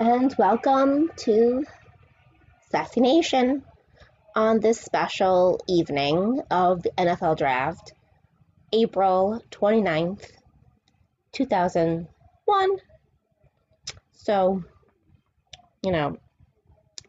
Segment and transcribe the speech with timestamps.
[0.00, 1.62] and welcome to
[2.70, 3.62] Sassy Nation
[4.34, 7.92] on this special evening of the NFL Draft,
[8.72, 10.26] April 29th,
[11.32, 12.70] 2001.
[14.12, 14.64] So,
[15.84, 16.16] you know,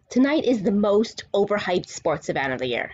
[0.09, 2.91] tonight is the most overhyped sports event of the year.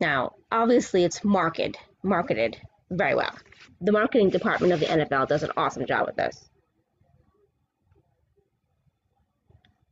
[0.00, 2.56] Now, obviously, it's marketed, marketed
[2.88, 3.36] very well.
[3.80, 6.48] The marketing department of the NFL does an awesome job with this.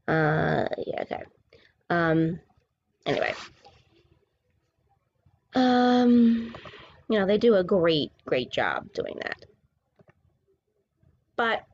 [0.06, 1.22] Uh, yeah, okay.
[1.90, 2.40] Um,
[3.06, 3.34] anyway.
[5.54, 6.54] Um,
[7.08, 9.44] you know, they do a great, great job doing that.
[11.36, 11.64] But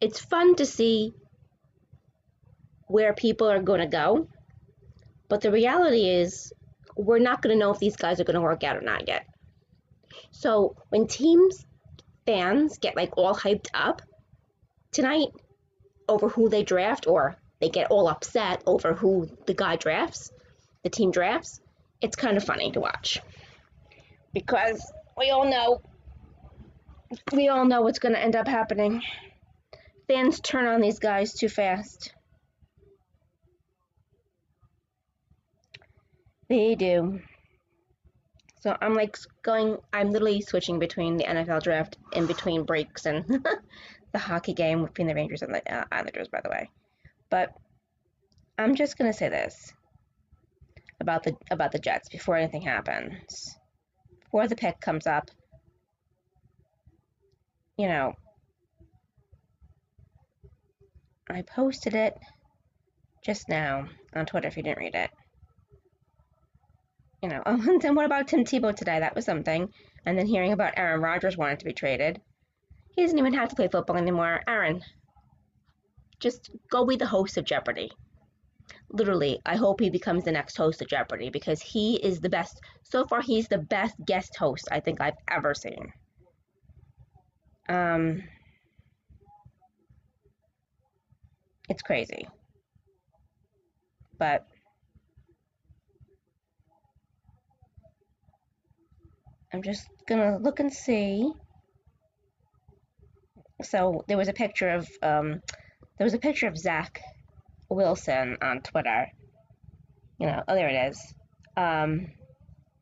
[0.00, 1.14] it's fun to see
[2.86, 4.28] where people are going to go.
[5.28, 6.52] But the reality is,
[6.96, 9.08] we're not going to know if these guys are going to work out or not
[9.08, 9.26] yet.
[10.30, 11.64] So when teams,
[12.26, 14.02] fans get like all hyped up,
[14.94, 15.28] tonight
[16.08, 20.30] over who they draft or they get all upset over who the guy drafts,
[20.82, 21.60] the team drafts,
[22.00, 23.20] it's kind of funny to watch.
[24.32, 25.80] Because we all know
[27.32, 29.02] we all know what's going to end up happening.
[30.08, 32.12] Fans turn on these guys too fast.
[36.48, 37.20] They do.
[38.60, 43.46] So I'm like going, I'm literally switching between the NFL draft in between breaks and
[44.14, 46.70] the hockey game between the Rangers and the uh, Islanders, by the way.
[47.30, 47.52] But
[48.56, 49.74] I'm just gonna say this
[51.00, 53.56] about the about the Jets before anything happens,
[54.22, 55.30] before the pick comes up.
[57.76, 58.12] You know,
[61.28, 62.16] I posted it
[63.20, 64.46] just now on Twitter.
[64.46, 65.10] If you didn't read it,
[67.20, 67.42] you know.
[67.44, 69.00] Oh, and then what about Tim Tebow today?
[69.00, 69.70] That was something.
[70.06, 72.20] And then hearing about Aaron Rodgers wanted to be traded.
[72.94, 74.40] He doesn't even have to play football anymore.
[74.46, 74.82] Aaron,
[76.20, 77.90] just go be the host of Jeopardy.
[78.90, 82.60] Literally, I hope he becomes the next host of Jeopardy because he is the best.
[82.84, 85.92] So far, he's the best guest host I think I've ever seen.
[87.68, 88.22] Um,
[91.68, 92.28] it's crazy.
[94.18, 94.46] But
[99.52, 101.32] I'm just gonna look and see
[103.62, 105.40] so there was a picture of um,
[105.98, 107.00] there was a picture of Zach
[107.68, 109.08] Wilson on Twitter.
[110.18, 111.14] You know, oh there it is.
[111.56, 112.08] Um,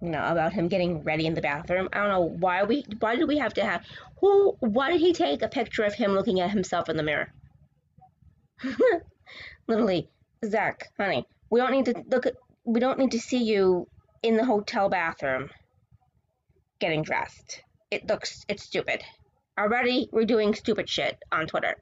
[0.01, 1.89] you know about him getting ready in the bathroom.
[1.93, 3.85] I don't know why we why did we have to have
[4.21, 7.33] who why did he take a picture of him looking at himself in the mirror?
[9.69, 10.09] Literally,
[10.45, 12.35] Zach, honey, we don't need to look at
[12.65, 13.87] we don't need to see you
[14.23, 15.51] in the hotel bathroom
[16.81, 17.63] getting dressed.
[17.91, 19.03] It looks it's stupid.
[19.59, 21.77] Already, we're doing stupid shit on Twitter.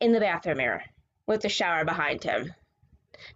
[0.00, 0.82] In the bathroom mirror,
[1.26, 2.52] with the shower behind him.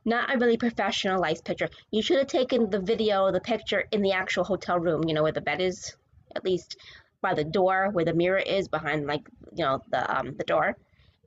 [0.05, 1.69] Not a really professionalized picture.
[1.93, 5.23] You should have taken the video, the picture in the actual hotel room, you know,
[5.23, 5.97] where the bed is,
[6.35, 6.77] at least
[7.23, 9.23] by the door, where the mirror is behind, like,
[9.55, 10.77] you know, the um, the door.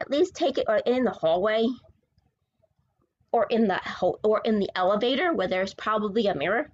[0.01, 1.65] At least take it or in the hallway,
[3.31, 6.69] or in the ho- or in the elevator where there's probably a mirror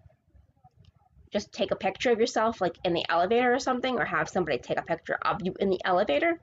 [1.31, 4.57] just take a picture of yourself like in the elevator or something or have somebody
[4.57, 6.39] take a picture of you in the elevator.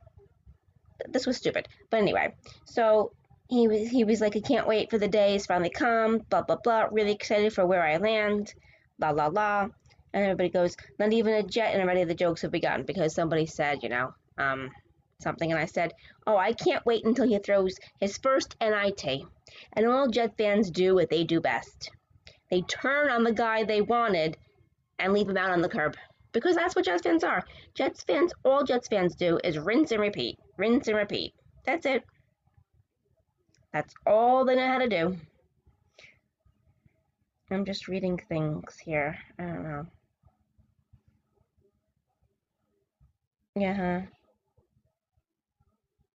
[1.08, 1.68] This was stupid.
[1.90, 3.12] But anyway so
[3.48, 6.56] he was he was like i can't wait for the days finally come blah blah
[6.62, 6.88] blah.
[6.90, 8.54] Really excited for where i land
[8.98, 9.68] blah blah blah.
[10.12, 13.46] And everybody goes not even a jet and already the jokes have begun because somebody
[13.46, 14.70] said you know um
[15.20, 15.50] something.
[15.50, 15.92] And i said
[16.26, 19.04] oh i can't wait until he throws his first nit
[19.72, 21.90] and all jet fans do what they do best.
[22.50, 24.36] They turn on the guy they wanted
[24.98, 25.96] and leave them out on the curb.
[26.32, 27.42] Because that's what Jets fans are.
[27.74, 31.32] Jets fans, all Jets fans do is rinse and repeat, rinse and repeat.
[31.64, 32.04] That's it.
[33.72, 35.16] That's all they know how to do.
[37.50, 39.16] I'm just reading things here.
[39.38, 39.86] I don't know.
[43.54, 44.02] Yeah.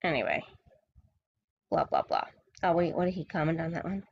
[0.03, 0.43] Anyway.
[1.69, 2.25] Blah, blah, blah.
[2.63, 4.03] Oh, wait, what did he comment on that one?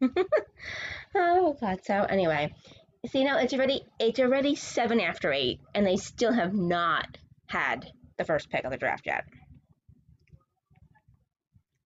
[1.14, 1.80] oh god.
[1.84, 2.54] So anyway,
[3.06, 7.90] see now it's already it's already seven after eight, and they still have not had
[8.18, 9.24] the first pick of the draft yet.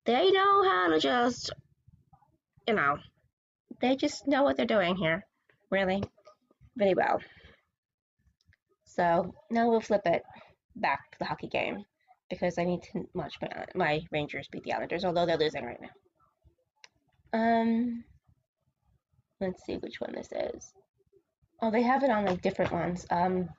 [0.05, 1.51] They know how to just,
[2.67, 2.97] you know,
[3.81, 5.25] they just know what they're doing here,
[5.71, 6.03] really,
[6.77, 7.19] really well.
[8.83, 10.21] So now we'll flip it
[10.75, 11.85] back to the hockey game
[12.29, 15.81] because I need to watch my, my Rangers beat the Islanders, although they're losing right
[15.81, 15.89] now.
[17.35, 18.05] Um,
[19.41, 20.73] let's see which one this is.
[21.61, 23.05] Oh, they have it on like different ones.
[23.11, 23.49] Um.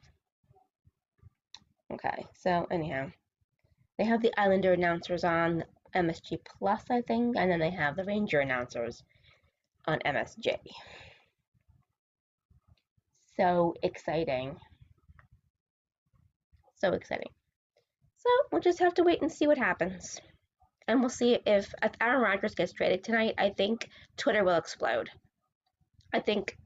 [1.93, 3.11] Okay, so anyhow,
[3.99, 5.63] they have the Islander announcers on
[5.95, 9.03] MSG Plus, I think, and then they have the Ranger announcers
[9.87, 10.57] on MSG.
[13.37, 14.57] So exciting.
[16.77, 17.31] So exciting.
[18.17, 20.19] So we'll just have to wait and see what happens.
[20.89, 23.35] And we'll see if, if Aaron Rodgers gets traded tonight.
[23.39, 25.11] I think Twitter will explode.
[26.13, 26.57] I think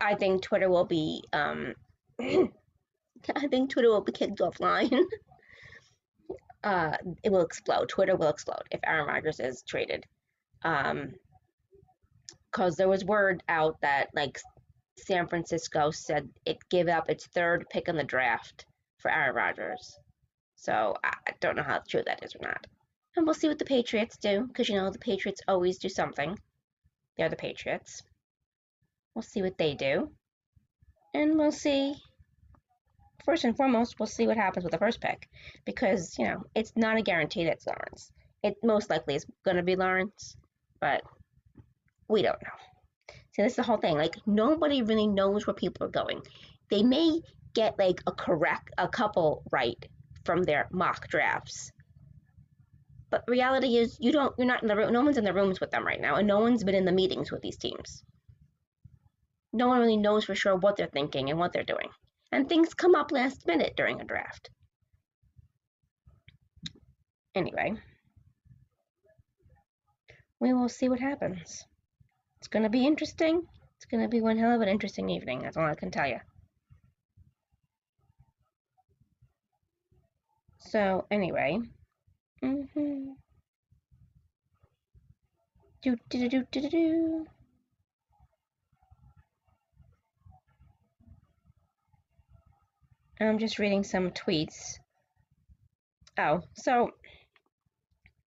[0.00, 1.74] I think Twitter will be um
[2.20, 5.04] I think Twitter will be kicked offline.
[6.64, 7.88] uh it will explode.
[7.88, 10.04] Twitter will explode if Aaron Rodgers is traded.
[10.62, 11.14] Um
[12.50, 14.38] because there was word out that like
[14.98, 18.66] San Francisco said it gave up its third pick in the draft
[18.98, 19.96] for Aaron Rodgers.
[20.60, 22.66] So I don't know how true that is or not.
[23.16, 26.38] And we'll see what the Patriots do, because you know the Patriots always do something.
[27.16, 28.02] They're the Patriots.
[29.14, 30.10] We'll see what they do.
[31.14, 31.94] And we'll see.
[33.24, 35.30] First and foremost, we'll see what happens with the first pick.
[35.64, 38.12] Because, you know, it's not a guarantee that it's Lawrence.
[38.42, 40.36] It most likely is going to be Lawrence,
[40.78, 41.00] but
[42.06, 43.14] we don't know.
[43.34, 43.96] See, this is the whole thing.
[43.96, 46.20] Like, nobody really knows where people are going.
[46.70, 47.22] They may
[47.54, 49.82] get like a correct, a couple right
[50.30, 51.72] from their mock drafts.
[53.10, 54.32] But reality is, you don't.
[54.38, 54.92] You're not in the room.
[54.92, 56.92] No one's in the rooms with them right now, and no one's been in the
[56.92, 58.04] meetings with these teams.
[59.52, 61.88] No one really knows for sure what they're thinking and what they're doing,
[62.30, 64.50] and things come up last minute during a draft.
[67.34, 67.74] Anyway,
[70.38, 71.64] we will see what happens.
[72.38, 73.42] It's going to be interesting.
[73.78, 75.40] It's going to be one hell of an interesting evening.
[75.42, 76.20] That's all I can tell you.
[80.60, 81.58] So, anyway.
[82.42, 83.12] Mm-hmm.
[93.20, 94.78] I'm just reading some tweets.
[96.18, 96.90] Oh, so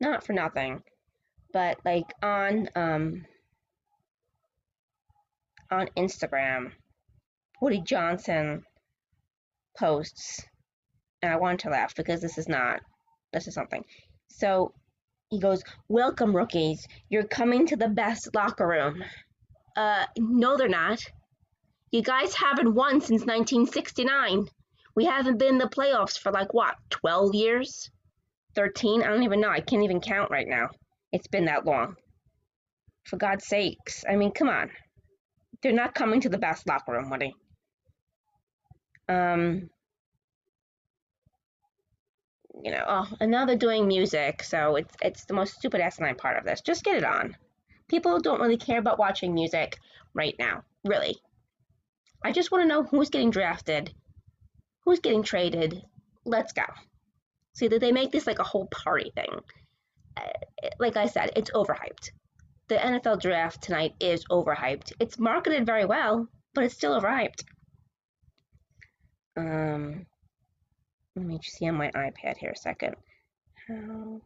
[0.02, 0.82] not for nothing,
[1.54, 3.26] but like on um
[5.72, 6.72] on Instagram,
[7.62, 8.64] Woody Johnson
[9.78, 10.42] posts,
[11.22, 12.82] and I wanted to laugh because this is not,
[13.34, 13.84] this is something.
[14.28, 14.74] So
[15.30, 16.88] he goes, Welcome, rookies.
[17.10, 19.04] You're coming to the best locker room.
[19.76, 21.02] Uh, no, they're not.
[21.92, 24.48] You guys haven't won since 1969.
[24.96, 27.90] We haven't been in the playoffs for like what, 12 years?
[28.56, 29.04] 13?
[29.04, 29.50] I don't even know.
[29.50, 30.70] I can't even count right now.
[31.12, 31.96] It's been that long.
[33.06, 34.04] For God's sakes.
[34.10, 34.70] I mean, come on.
[35.62, 37.36] They're not coming to the best locker room, Woody.
[39.08, 39.70] Um,
[42.64, 46.16] you know, oh, and now they're doing music, so it's it's the most stupid asinine
[46.16, 46.62] part of this.
[46.62, 47.36] Just get it on.
[47.88, 49.80] People don't really care about watching music
[50.14, 51.18] right now, really.
[52.24, 53.94] I just want to know who's getting drafted,
[54.86, 55.82] who's getting traded.
[56.26, 56.64] Let's go.
[57.54, 59.40] See that they make this like a whole party thing.
[60.16, 62.12] Uh, like I said, it's overhyped
[62.72, 64.94] the NFL draft tonight is overhyped.
[64.98, 67.44] It's marketed very well, but it's still overhyped.
[69.36, 70.06] Um,
[71.16, 72.96] let me see on my iPad here a second.
[73.68, 74.22] How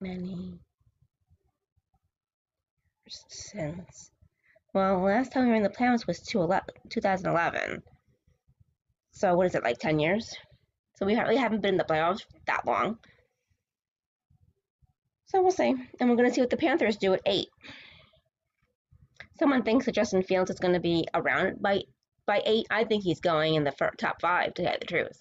[0.00, 0.58] many
[3.08, 4.10] since?
[4.74, 7.82] Well, last time we were in the playoffs was 2011.
[9.12, 10.34] So what is it like 10 years?
[10.96, 12.98] So we hardly haven't been in the playoffs that long.
[15.26, 15.74] So we'll see.
[16.00, 17.48] And we're going to see what the Panthers do at eight.
[19.38, 21.82] Someone thinks that Justin Fields is going to be around by
[22.28, 22.66] by eight.
[22.70, 25.20] I think he's going in the top five, to tell the truth.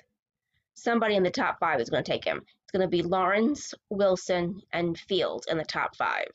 [0.75, 2.43] Somebody in the top five is going to take him.
[2.45, 6.29] It's going to be Lawrence, Wilson, and Fields in the top five.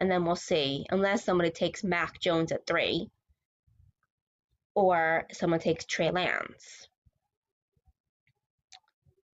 [0.00, 3.08] And then we'll see, unless somebody takes Mac Jones at three,
[4.74, 6.88] or someone takes Trey Lance.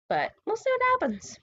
[0.08, 1.38] But we'll see what happens.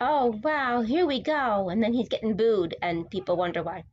[0.00, 3.84] oh wow, here we go, and then he's getting booed, and people wonder why.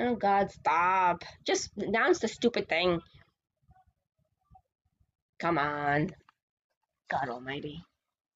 [0.00, 1.24] Oh God, stop!
[1.46, 3.00] Just announce the stupid thing.
[5.38, 6.10] Come on,
[7.10, 7.84] God Almighty!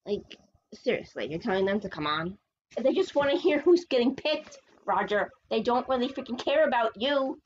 [0.05, 0.37] Like
[0.73, 2.37] seriously, you're telling them to come on?
[2.77, 5.29] They just want to hear who's getting picked, Roger.
[5.49, 7.39] They don't really freaking care about you.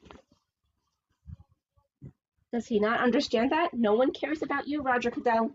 [2.51, 3.73] Does he not understand that?
[3.73, 5.51] No one cares about you, Roger Goodell.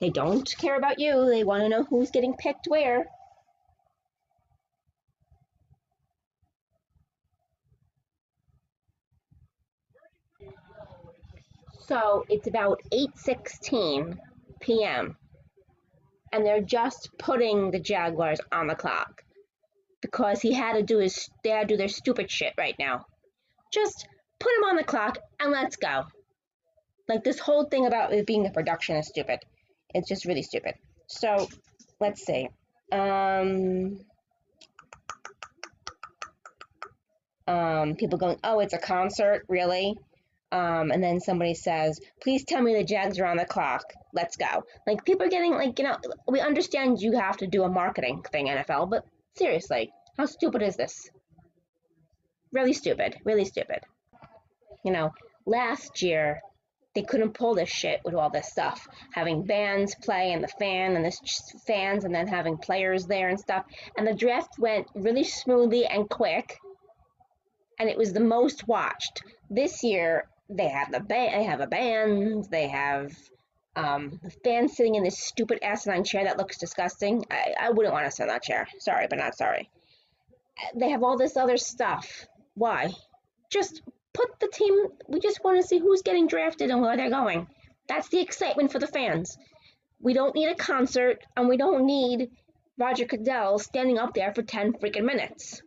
[0.00, 1.26] They don't care about you.
[1.26, 3.06] They want to know who's getting picked where.
[11.92, 14.16] So it's about 8:16
[14.60, 15.14] p.m.
[16.32, 19.22] and they're just putting the Jaguars on the clock.
[20.00, 23.04] because he had to do his they had to do their stupid shit right now.
[23.70, 24.08] Just
[24.40, 26.04] put him on the clock and let's go.
[27.10, 29.40] Like this whole thing about it being a production is stupid.
[29.94, 30.74] It's just really stupid.
[31.08, 31.46] So
[32.00, 32.48] let's see.
[32.90, 34.00] Um,
[37.46, 39.98] um, people going, oh, it's a concert, really?
[40.52, 43.84] Um, and then somebody says, please tell me the Jags are on the clock.
[44.12, 44.64] Let's go.
[44.86, 45.96] Like people are getting like, you know,
[46.28, 50.76] we understand you have to do a marketing thing, NFL, but seriously, how stupid is
[50.76, 51.08] this?
[52.52, 53.16] Really stupid.
[53.24, 53.80] Really stupid.
[54.84, 55.12] You know,
[55.46, 56.42] last year
[56.94, 58.86] they couldn't pull this shit with all this stuff.
[59.14, 61.16] Having bands play and the fan and the
[61.66, 63.64] fans and then having players there and stuff.
[63.96, 66.58] And the draft went really smoothly and quick.
[67.78, 69.22] And it was the most watched.
[69.48, 73.12] This year they have the band they have a band, they have
[73.74, 77.24] um, the fans sitting in this stupid asinine chair that looks disgusting.
[77.30, 78.68] I, I wouldn't want to sit in that chair.
[78.78, 79.70] Sorry, but not sorry.
[80.74, 82.26] They have all this other stuff.
[82.54, 82.92] Why?
[83.50, 83.82] Just
[84.12, 84.74] put the team,
[85.08, 87.46] we just want to see who's getting drafted and where they're going.
[87.88, 89.38] That's the excitement for the fans.
[90.00, 92.30] We don't need a concert and we don't need
[92.78, 95.62] Roger Goodell standing up there for 10 freaking minutes.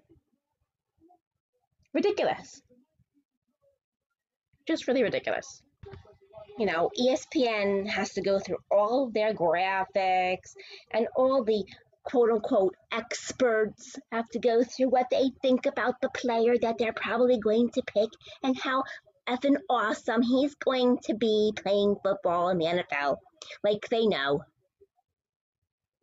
[1.93, 2.61] Ridiculous.
[4.67, 5.61] Just really ridiculous.
[6.57, 10.55] You know, ESPN has to go through all their graphics
[10.91, 11.65] and all the
[12.05, 16.93] quote unquote experts have to go through what they think about the player that they're
[16.93, 18.09] probably going to pick
[18.43, 18.83] and how
[19.27, 23.17] effing awesome he's going to be playing football in the NFL.
[23.63, 24.41] Like they know.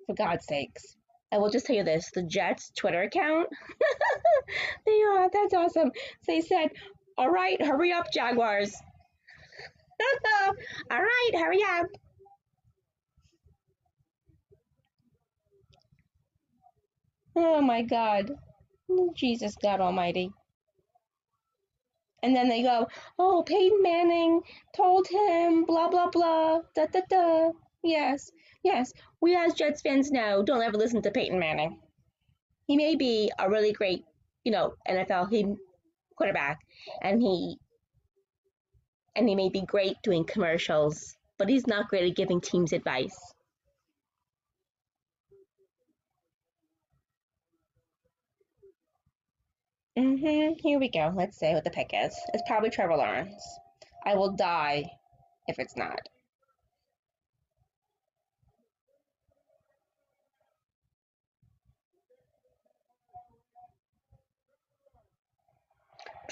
[0.06, 0.96] For God's sakes.
[1.32, 3.48] I will just tell you this the Jets Twitter account.
[4.86, 5.92] they are, that's awesome.
[6.26, 6.70] They said,
[7.18, 8.74] All right, hurry up, Jaguars.
[10.90, 11.86] All right, hurry up.
[17.36, 18.32] Oh my God.
[19.14, 20.30] Jesus God Almighty.
[22.22, 22.86] And then they go,
[23.18, 24.42] oh, Peyton Manning
[24.76, 27.50] told him, blah, blah, blah, da, da, da.
[27.82, 28.30] Yes,
[28.62, 31.80] yes, we as Jets fans know, don't ever listen to Peyton Manning.
[32.66, 34.04] He may be a really great,
[34.44, 35.30] you know, NFL
[36.16, 36.60] quarterback,
[37.02, 37.56] and he
[39.14, 43.18] and he may be great doing commercials, but he's not great at giving teams advice.
[49.98, 50.54] Mm-hmm.
[50.62, 51.12] Here we go.
[51.14, 52.18] Let's see what the pick is.
[52.32, 53.44] It's probably Trevor Lawrence.
[54.06, 54.84] I will die
[55.46, 55.98] if it's not.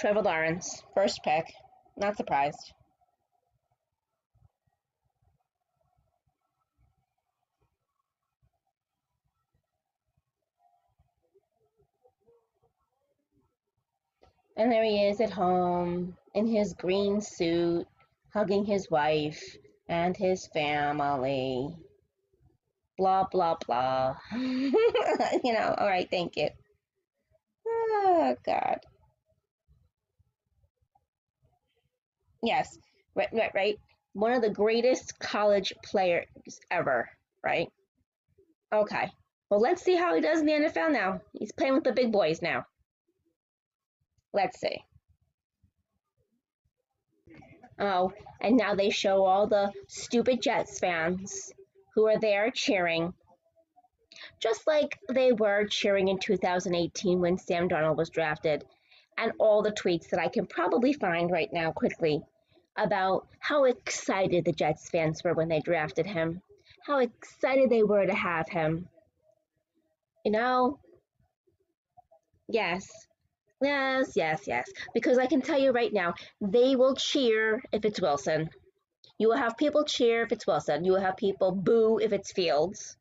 [0.00, 1.44] Trevor Lawrence, first pick.
[1.94, 2.72] Not surprised.
[14.56, 17.86] And there he is at home in his green suit,
[18.32, 19.42] hugging his wife
[19.86, 21.76] and his family.
[22.96, 24.16] Blah, blah, blah.
[24.32, 24.72] you
[25.52, 26.48] know, all right, thank you.
[27.66, 28.80] Oh, God.
[32.42, 32.78] Yes,
[33.14, 33.80] right, right, right.
[34.12, 36.26] One of the greatest college players
[36.70, 37.08] ever,
[37.44, 37.68] right?
[38.72, 39.10] Okay.
[39.50, 41.20] Well, let's see how he does in the NFL now.
[41.32, 42.64] He's playing with the big boys now.
[44.32, 44.84] Let's see.
[47.80, 51.52] Oh, and now they show all the stupid Jets fans
[51.94, 53.14] who are there cheering,
[54.38, 58.64] just like they were cheering in 2018 when Sam Darnold was drafted,
[59.20, 62.22] and all the tweets that I can probably find right now quickly
[62.76, 66.40] about how excited the Jets fans were when they drafted him,
[66.86, 68.88] how excited they were to have him.
[70.24, 70.78] You know,
[72.48, 72.88] yes,
[73.62, 74.70] Yes, yes, yes.
[74.94, 78.48] Because I can tell you right now, they will cheer if it's Wilson.
[79.18, 80.84] You will have people cheer if it's Wilson.
[80.84, 82.96] You will have people boo if it's Fields.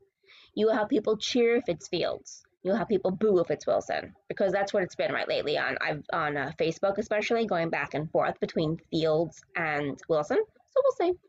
[0.53, 2.43] You will have people cheer if it's Fields.
[2.63, 5.77] You'll have people boo if it's Wilson because that's what it's been right lately on
[5.79, 10.37] I've on uh, Facebook especially going back and forth between Fields and Wilson.
[10.37, 11.19] So we'll see.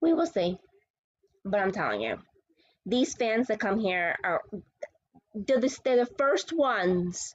[0.00, 0.58] We will see.
[1.44, 2.16] But I'm telling you,
[2.86, 4.42] these fans that come here are
[5.34, 7.34] they're the, they're the first ones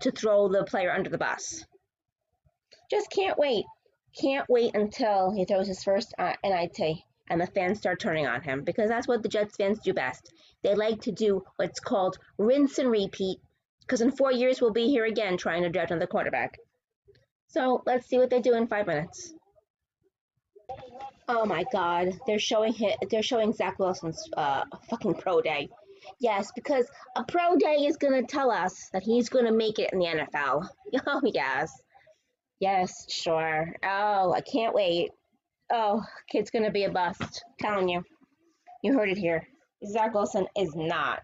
[0.00, 1.64] to throw the player under the bus.
[2.90, 3.64] Just can't wait.
[4.20, 8.42] Can't wait until he throws his first uh, NIT and the fans start turning on
[8.42, 10.32] him because that's what the Jets fans do best.
[10.62, 13.38] They like to do what's called rinse and repeat
[13.80, 16.58] because in four years we'll be here again trying to draft another quarterback.
[17.48, 19.32] So let's see what they do in five minutes.
[21.28, 22.96] Oh my God, they're showing hit.
[23.10, 25.68] They're showing Zach Wilson's uh, fucking pro day.
[26.20, 29.98] Yes, because a pro day is to tell us that he's to make it in
[29.98, 30.68] the NFL.
[31.06, 31.72] Oh, yes.
[32.60, 33.74] Yes, sure.
[33.82, 35.10] Oh, I can't wait.
[35.72, 37.44] Oh, kid's to be a bust.
[37.58, 38.02] Telling you.
[38.82, 39.46] You heard it here.
[39.86, 41.20] Zach Wilson is not,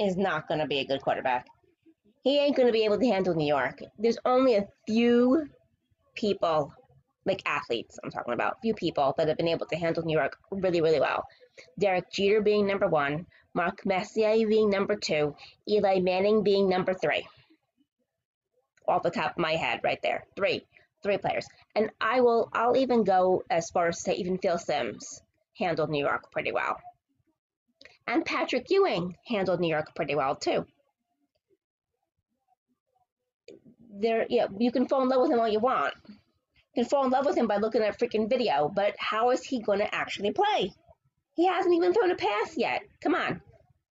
[0.00, 1.46] is not to be a good quarterback.
[2.22, 3.80] He ain't to be able to handle New York.
[3.98, 5.46] There's only a few
[6.16, 6.72] people,
[7.24, 10.36] like athletes, I'm talking about, few people that have been able to handle New York
[10.50, 11.24] really, really well.
[11.78, 15.34] Derek Jeter being number one, Mark Messier being number two,
[15.68, 17.26] Eli Manning being number three.
[18.88, 20.24] Off the top of my head, right there.
[20.36, 20.64] Three.
[21.06, 21.46] Three players.
[21.76, 25.22] And I will I'll even go as far as to say even Phil Simms
[25.56, 26.80] handled New York pretty well.
[28.08, 30.66] And Patrick Ewing handled New York pretty well too.
[33.88, 35.94] There yeah, you can fall in love with him all you want.
[36.08, 39.30] You can fall in love with him by looking at a freaking video, but how
[39.30, 40.72] is he gonna actually play?
[41.34, 42.82] He hasn't even thrown a pass yet.
[43.00, 43.42] Come on.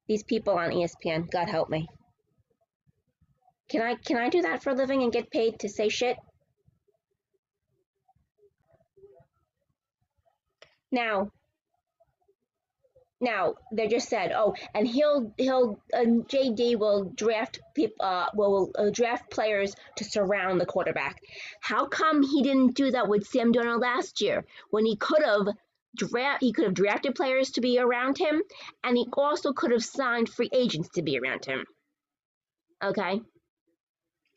[0.10, 1.88] These people on ESPN, God help me.
[3.70, 6.18] Can I can I do that for a living and get paid to say shit?
[10.92, 11.32] Now,
[13.22, 18.72] now they just said, oh, and he'll he'll and JD will draft people uh, will
[18.78, 21.22] uh, draft players to surround the quarterback.
[21.62, 25.48] How come he didn't do that with Sam Darnold last year when he could have
[25.96, 28.44] draft he could have drafted players to be around him
[28.84, 31.66] and he also could have signed free agents to be around him?
[32.84, 33.22] Okay?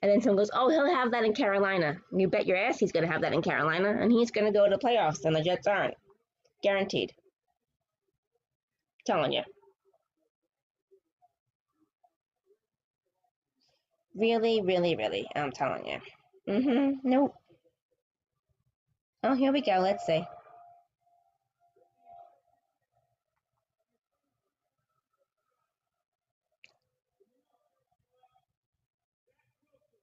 [0.00, 1.96] And then someone goes oh he'll have that in carolina.
[2.12, 4.56] You bet your ass he's going to have that in carolina and he's going to
[4.56, 5.94] go to the playoffs and the jets aren't
[6.62, 7.12] guaranteed.
[9.06, 9.42] Telling you
[14.18, 15.98] really really really i'm telling you
[16.48, 17.34] mm-hmm nope.
[19.22, 20.24] Oh here we go let's see.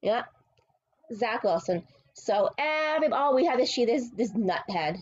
[0.01, 0.23] Yeah,
[1.15, 1.83] Zach Wilson.
[2.13, 4.99] So every oh, we have to see this this nuthead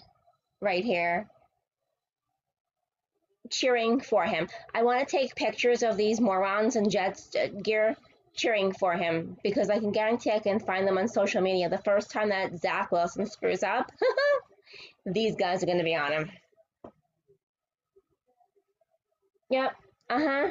[0.61, 1.27] right here
[3.53, 4.47] cheering for him.
[4.73, 7.95] I want to take pictures of these morons in Jets uh, gear
[8.35, 11.69] cheering for him because I can guarantee I can find them on social media.
[11.69, 13.91] The first time that Zach Wilson screws up,
[15.05, 16.31] these guys are going to be on him.
[19.49, 19.71] Yep.
[20.09, 20.49] Uh huh.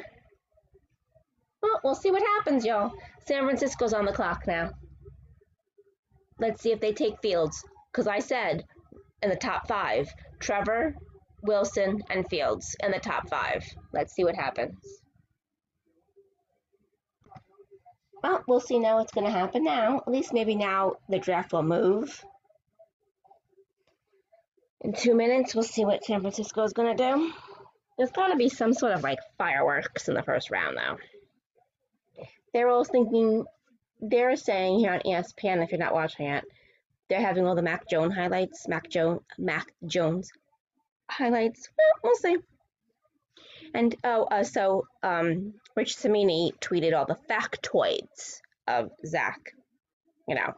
[1.61, 2.93] Well, we'll see what happens, y'all.
[3.27, 4.71] San Francisco's on the clock now.
[6.39, 7.63] Let's see if they take Fields.
[7.91, 8.63] Because I said
[9.21, 10.95] in the top five Trevor,
[11.43, 13.63] Wilson, and Fields in the top five.
[13.91, 14.79] Let's see what happens.
[18.23, 19.97] Well, we'll see now what's going to happen now.
[19.97, 22.23] At least maybe now the draft will move.
[24.81, 27.31] In two minutes, we'll see what San Francisco is going to do.
[27.97, 30.97] There's got to be some sort of like fireworks in the first round, though
[32.53, 33.45] they're all thinking,
[33.99, 36.43] they're saying here on ESPN, if you're not watching it,
[37.09, 40.31] they're having all the Mac Jones highlights, Mac Jones, Mac Jones
[41.09, 41.69] highlights.
[41.77, 42.37] Well, we'll see.
[43.73, 49.39] And oh, uh, so um, Rich Cimini tweeted all the factoids of Zach,
[50.27, 50.53] you know,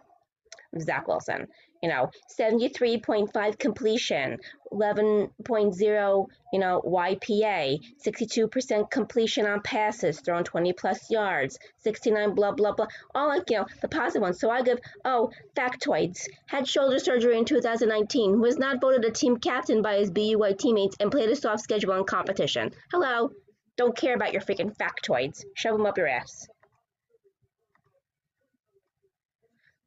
[0.79, 1.47] Zach Wilson
[1.85, 4.39] you know, 73.5 completion,
[4.73, 12.71] 11.0, you know, YPA, 62% completion on passes, thrown 20 plus yards, 69 blah, blah,
[12.71, 14.39] blah, all like, you know, the positive ones.
[14.39, 16.25] So I give, oh, factoids.
[16.47, 20.95] Had shoulder surgery in 2019, was not voted a team captain by his BYU teammates,
[20.99, 22.71] and played a soft schedule in competition.
[22.91, 23.29] Hello.
[23.77, 25.43] Don't care about your freaking factoids.
[25.53, 26.47] Shove them up your ass.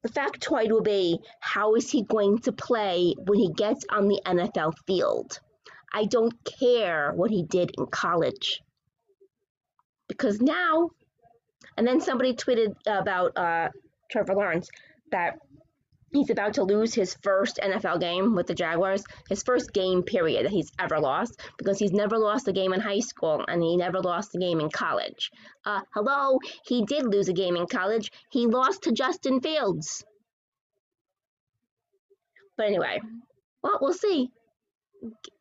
[0.03, 4.21] The factoid will be how is he going to play when he gets on the
[4.25, 5.41] NFL field?
[5.93, 8.61] I don't care what he did in college.
[10.09, 10.91] Because now,
[11.77, 13.69] and then somebody tweeted about uh,
[14.11, 14.69] Trevor Lawrence
[15.11, 15.39] that
[16.13, 20.45] he's about to lose his first NFL game with the Jaguars, his first game period
[20.45, 23.77] that he's ever lost, because he's never lost a game in high school and he
[23.77, 25.31] never lost a game in college.
[25.65, 28.11] Uh, hello, he did lose a game in college.
[28.31, 30.05] He lost to Justin Fields.
[32.57, 33.01] But anyway,
[33.63, 34.31] well, we'll see.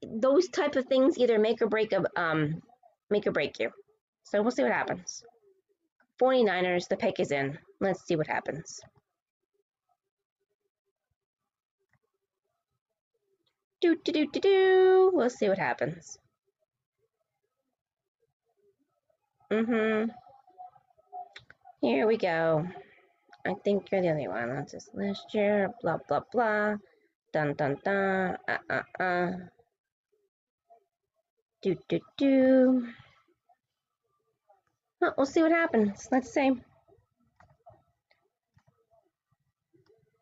[0.05, 2.61] Those type of things either make or break a um
[3.09, 3.71] make or break you.
[4.23, 5.23] So we'll see what happens.
[6.21, 7.57] 49ers, the pick is in.
[7.79, 8.79] Let's see what happens.
[13.79, 15.11] Do, do, do, do, do.
[15.13, 16.17] We'll see what happens.
[19.51, 20.09] Mm-hmm.
[21.81, 22.67] Here we go.
[23.45, 24.49] I think you're the only one.
[24.49, 25.73] That's just last year.
[25.81, 26.75] Blah, blah, blah.
[27.31, 28.37] Dun, dun, dun.
[28.47, 29.31] Uh, uh, uh.
[31.61, 32.87] Do, do, do.
[34.99, 36.09] Well, we'll see what happens.
[36.11, 36.51] Let's see.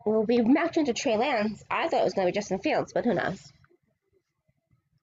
[0.05, 1.63] We'll be matched into Trey Lance.
[1.69, 3.41] I thought it was going to be Justin Fields, but who knows?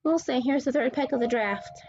[0.03, 0.39] We'll see.
[0.39, 1.83] Here's the third pick of the draft.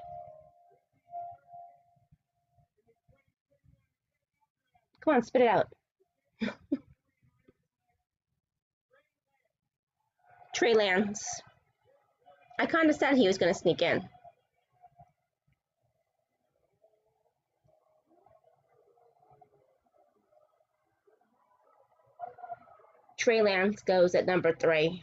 [5.00, 5.68] Come on, spit it out.
[10.54, 11.42] Trey Lance.
[12.58, 14.08] I kind of said he was going to sneak in.
[23.24, 25.02] Trey Lance goes at number three.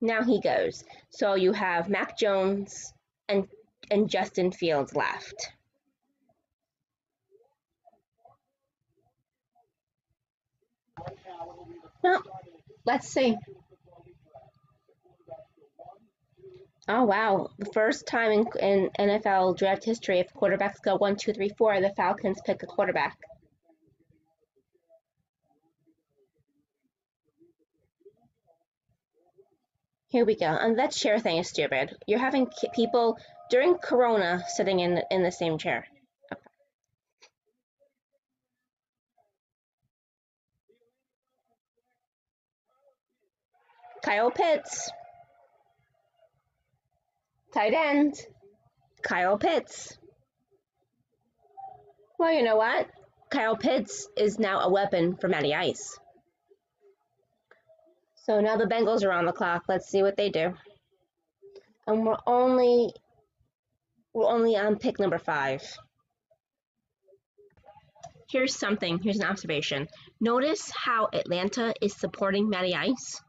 [0.00, 0.82] Now he goes.
[1.10, 2.92] So you have Mac Jones
[3.28, 3.46] and
[3.88, 5.52] and Justin Fields left.
[12.02, 12.24] Well,
[12.84, 13.36] let's see.
[16.92, 17.50] Oh wow!
[17.56, 21.80] The first time in, in NFL draft history, if quarterbacks go one, two, three, four,
[21.80, 23.16] the Falcons pick a quarterback.
[30.08, 30.46] Here we go.
[30.46, 31.96] And that chair thing is stupid.
[32.08, 33.16] You're having people
[33.50, 35.86] during Corona sitting in in the same chair.
[44.02, 44.90] Kyle Pitts.
[47.52, 48.14] Tight end,
[49.02, 49.98] Kyle Pitts.
[52.18, 52.88] Well, you know what?
[53.30, 55.98] Kyle Pitts is now a weapon for Matty Ice.
[58.24, 59.64] So now the Bengals are on the clock.
[59.68, 60.54] Let's see what they do.
[61.86, 62.92] And we're only
[64.12, 65.62] we're only on pick number five.
[68.30, 69.00] Here's something.
[69.02, 69.88] Here's an observation.
[70.20, 73.20] Notice how Atlanta is supporting Matty Ice.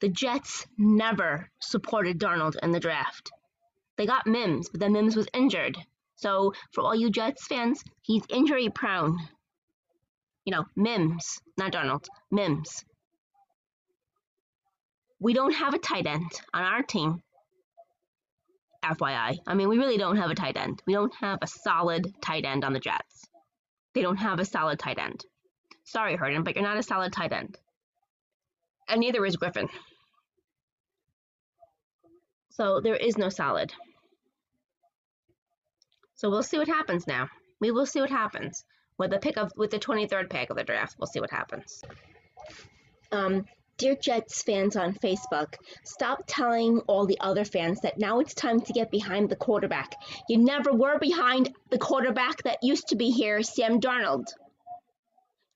[0.00, 3.30] The Jets never supported Darnold in the draft.
[3.96, 5.78] They got Mims, but then Mims was injured.
[6.16, 9.18] So for all you Jets fans, he's injury prone.
[10.44, 12.84] You know, Mims, not Darnold, Mims.
[15.20, 17.22] We don't have a tight end on our team.
[18.84, 19.38] FYI.
[19.46, 20.82] I mean, we really don't have a tight end.
[20.86, 23.24] We don't have a solid tight end on the Jets.
[23.94, 25.24] They don't have a solid tight end.
[25.84, 27.56] Sorry, Herndon, but you're not a solid tight end.
[28.88, 29.68] And neither is Griffin.
[32.50, 33.72] So there is no solid.
[36.14, 37.28] So we'll see what happens now.
[37.60, 38.64] We will see what happens
[38.98, 40.96] with the pick of with the 23rd pick of the draft.
[40.98, 41.82] We'll see what happens.
[43.10, 43.44] Um,
[43.76, 48.60] dear Jets fans on Facebook, stop telling all the other fans that now it's time
[48.60, 49.94] to get behind the quarterback.
[50.28, 54.26] You never were behind the quarterback that used to be here, Sam Darnold.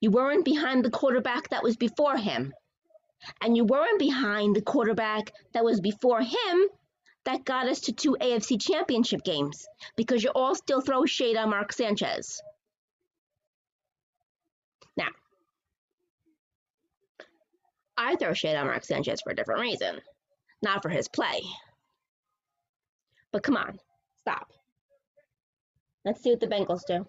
[0.01, 2.53] You weren't behind the quarterback that was before him.
[3.41, 6.67] And you weren't behind the quarterback that was before him
[7.25, 11.49] that got us to two AFC championship games because you all still throw shade on
[11.49, 12.41] Mark Sanchez.
[14.95, 15.09] Now,
[17.97, 19.99] I throw shade on Mark Sanchez for a different reason,
[20.61, 21.41] not for his play.
[23.31, 23.79] But come on,
[24.21, 24.51] stop.
[26.05, 27.05] Let's see what the Bengals do.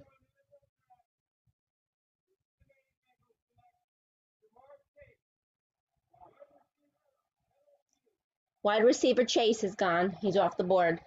[8.62, 10.16] Wide receiver Chase is gone.
[10.20, 11.00] He's off the board.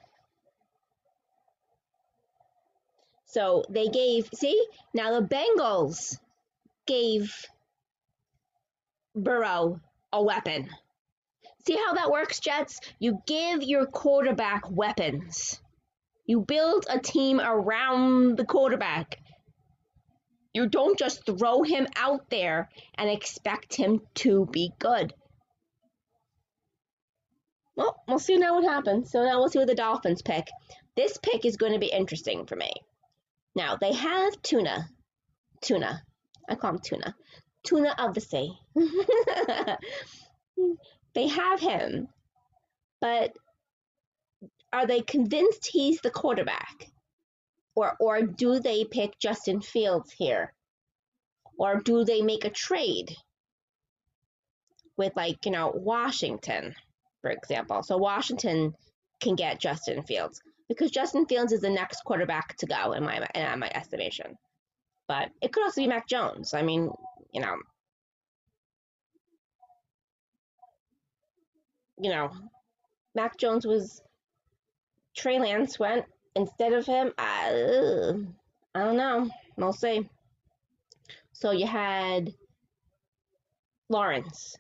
[3.25, 4.63] So they gave, see,
[4.93, 6.17] now the Bengals
[6.85, 7.33] gave
[9.15, 9.79] Burrow
[10.11, 10.69] a weapon.
[11.65, 12.79] See how that works, Jets?
[12.99, 15.59] You give your quarterback weapons.
[16.25, 19.19] You build a team around the quarterback.
[20.53, 25.13] You don't just throw him out there and expect him to be good.
[27.75, 29.11] Well, we'll see now what happens.
[29.11, 30.47] So now we'll see what the Dolphins pick.
[30.95, 32.71] This pick is going to be interesting for me.
[33.55, 34.89] Now, they have tuna.
[35.61, 36.03] Tuna.
[36.49, 37.15] I call him tuna.
[37.63, 38.53] Tuna of the sea.
[41.15, 42.09] they have him,
[42.99, 43.35] but
[44.71, 46.87] are they convinced he's the quarterback?
[47.75, 50.53] Or, or do they pick Justin Fields here?
[51.57, 53.15] Or do they make a trade
[54.97, 56.75] with, like, you know, Washington?
[57.23, 57.81] For example.
[57.81, 58.75] So Washington
[59.19, 63.25] can get Justin Fields because Justin Fields is the next quarterback to go in my
[63.33, 64.37] in my estimation.
[65.07, 66.53] But it could also be Mac Jones.
[66.53, 66.91] I mean,
[67.33, 67.55] you know,
[71.99, 72.29] you know,
[73.15, 74.01] Mac Jones was
[75.15, 76.05] Trey Lance went
[76.35, 77.11] instead of him.
[77.17, 78.13] I,
[78.75, 79.29] I don't know.
[79.55, 80.09] We'll see.
[81.33, 82.33] So you had
[83.89, 84.55] Lawrence,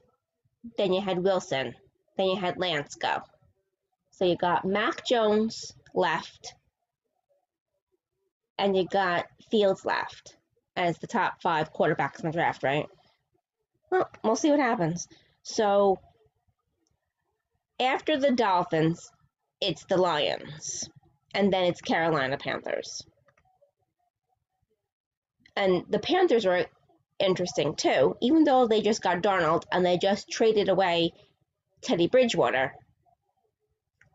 [0.77, 1.73] then you had Wilson,
[2.17, 3.21] then you had Lance go.
[4.11, 6.53] So you got Mac Jones left,
[8.57, 10.35] and you got Fields left
[10.75, 12.87] as the top five quarterbacks in the draft, right?
[13.89, 15.07] Well, we'll see what happens.
[15.43, 15.99] So
[17.79, 19.11] after the Dolphins,
[19.61, 20.89] it's the Lions,
[21.33, 23.03] and then it's Carolina Panthers.
[25.55, 26.65] And the Panthers are
[27.19, 31.13] interesting too, even though they just got Darnold and they just traded away
[31.83, 32.73] Teddy Bridgewater.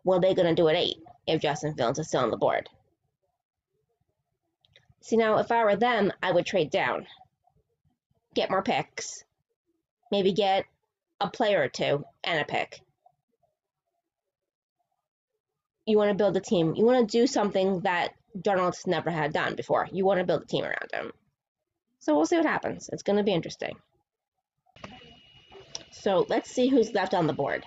[0.02, 2.36] What are they going to do at eight if Justin Fields is still on the
[2.36, 2.68] board?
[5.02, 7.06] See, now if I were them, I would trade down,
[8.34, 9.24] get more picks,
[10.10, 10.64] maybe get
[11.20, 12.80] a player or two and a pick.
[15.86, 16.74] You want to build a team.
[16.74, 19.88] You want to do something that Darnold's never had done before.
[19.90, 21.12] You want to build a team around him.
[22.00, 22.90] So we'll see what happens.
[22.92, 23.76] It's going to be interesting.
[25.90, 27.64] So let's see who's left on the board.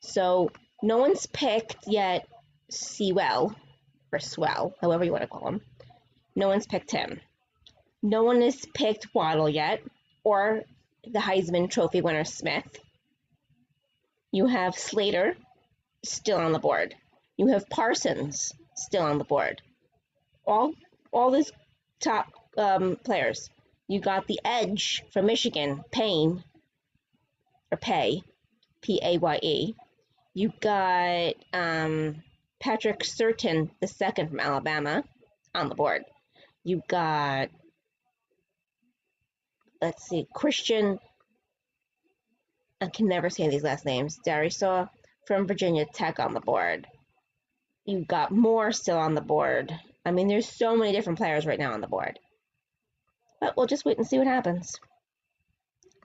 [0.00, 0.50] So
[0.82, 2.26] no one's picked yet
[2.70, 3.54] Sewell,
[4.12, 5.60] or Swell, however you want to call him.
[6.36, 7.20] No one's picked him.
[8.02, 9.82] No one has picked Waddle yet,
[10.24, 10.62] or
[11.04, 12.78] the Heisman Trophy winner Smith.
[14.30, 15.36] You have Slater
[16.04, 16.94] still on the board.
[17.36, 19.62] You have Parsons still on the board.
[20.46, 20.72] All
[21.12, 21.52] all these
[22.00, 23.48] top um, players.
[23.86, 26.42] You got the Edge from Michigan, Payne,
[27.74, 28.22] or Pay,
[28.80, 29.74] P A Y E.
[30.32, 32.22] You got um,
[32.60, 35.04] Patrick Surtain, the second from Alabama,
[35.54, 36.04] on the board.
[36.62, 37.50] You got,
[39.82, 40.98] let's see, Christian,
[42.80, 44.88] I can never say these last names, Darrisaw
[45.26, 46.86] from Virginia Tech on the board.
[47.84, 49.72] You got more still on the board.
[50.06, 52.18] I mean, there's so many different players right now on the board.
[53.40, 54.78] But we'll just wait and see what happens.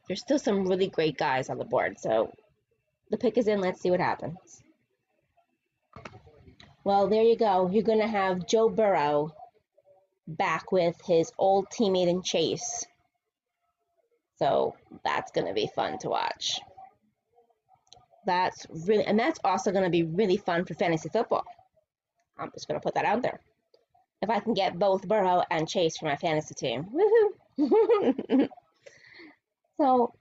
[0.10, 2.34] There's still some really great guys on the board, so
[3.12, 3.62] the pick is in.
[3.62, 4.64] Let's see what happens.
[6.84, 7.70] Well, there you go.
[7.72, 9.36] You're going to have Joe Burrow
[10.28, 12.84] back with his old teammate in Chase.
[14.38, 16.60] So that's going to be fun to watch.
[18.26, 21.46] That's really, and that's also going to be really fun for fantasy football.
[22.36, 23.40] I'm just going to put that out there
[24.24, 26.88] if I can get both Burrow and Chase for my fantasy team.
[27.60, 28.50] Woohoo!
[29.80, 30.14] so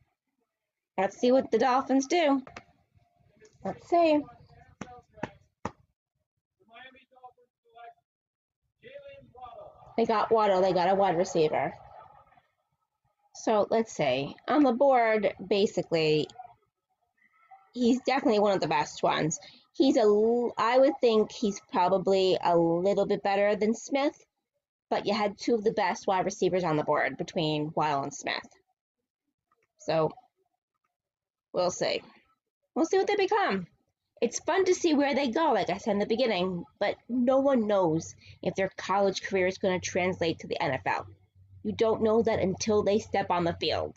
[0.97, 2.42] let's see what the Dolphins do.
[3.64, 4.21] Let's see.
[9.97, 11.75] They got Waddle, they got a wide receiver.
[13.35, 14.37] So let's see.
[14.47, 16.29] On the board, basically,
[17.73, 19.40] he's definitely one of the best ones
[19.79, 24.25] he's a I would think he's probably a little bit better than Smith,
[24.90, 28.12] but you had two of the best wide receivers on the board between Weil and
[28.12, 28.49] Smith.
[29.88, 30.12] So
[31.55, 32.03] we'll see.
[32.74, 33.66] We'll see what they become.
[34.20, 37.38] It's fun to see where they go, like I said in the beginning, but no
[37.38, 41.07] one knows if their college career is going to translate to the NFL.
[41.62, 43.96] You don't know that until they step on the field.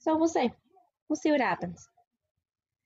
[0.00, 0.50] So we'll see.
[1.08, 1.88] We'll see what happens.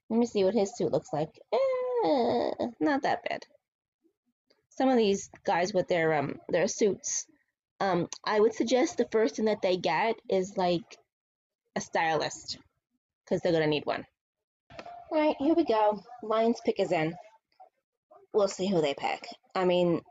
[0.09, 1.37] Let me see what his suit looks like.
[1.53, 3.45] Eh, not that bad.
[4.69, 7.27] Some of these guys with their um their suits,
[7.81, 10.97] um, I would suggest the first thing that they get is like
[11.77, 12.59] a stylist,
[13.25, 14.05] because they're gonna need one.
[15.11, 16.03] All right, here we go.
[16.23, 17.17] Lions pick is in.
[18.33, 19.27] We'll see who they pick.
[19.55, 20.03] I mean,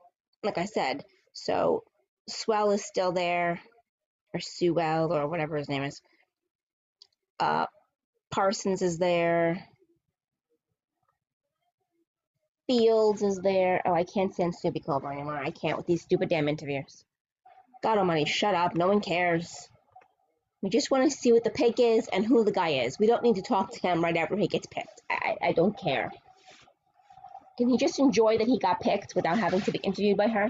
[0.43, 1.83] like I said, so
[2.27, 3.61] Swell is still there,
[4.33, 6.01] or Sewell, or whatever his name is.
[7.39, 7.65] Uh,
[8.31, 9.65] Parsons is there.
[12.67, 13.81] Fields is there.
[13.85, 15.37] Oh, I can't stand Snoopy Clover anymore.
[15.37, 17.03] I can't with these stupid damn interviews.
[17.81, 18.75] God almighty, shut up.
[18.75, 19.69] No one cares.
[20.61, 22.99] We just want to see what the pick is and who the guy is.
[22.99, 25.01] We don't need to talk to him right after he gets picked.
[25.09, 26.11] I, I don't care.
[27.57, 30.49] Can he just enjoy that he got picked without having to be interviewed by her?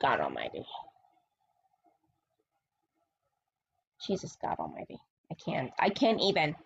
[0.00, 0.64] God almighty.
[4.06, 4.98] Jesus God almighty.
[5.30, 5.70] I can't.
[5.78, 6.56] I can't even.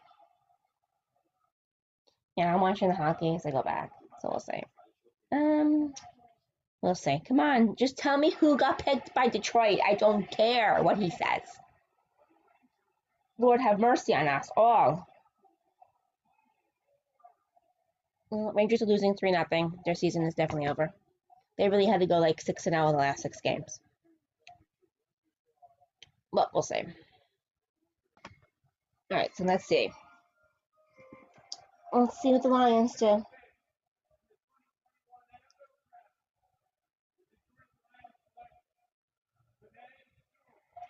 [2.36, 3.90] Yeah, I'm watching the hockey as I go back.
[4.20, 4.62] So we'll see.
[5.32, 5.94] Um,
[6.82, 7.20] we'll see.
[7.26, 9.80] Come on, just tell me who got picked by Detroit.
[9.86, 11.42] I don't care what he says.
[13.38, 15.06] Lord have mercy on us all.
[18.30, 19.72] Rangers are losing 3 nothing.
[19.84, 20.92] Their season is definitely over.
[21.56, 23.80] They really had to go like 6 and 0 in the last six games.
[26.32, 26.82] But we'll see.
[29.12, 29.92] Alright, so let's see.
[31.92, 33.22] Let's see what the Lions do.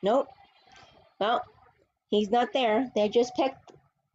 [0.02, 0.28] Nope.
[1.18, 1.42] Well,
[2.14, 2.90] he's not there.
[2.94, 3.72] They just picked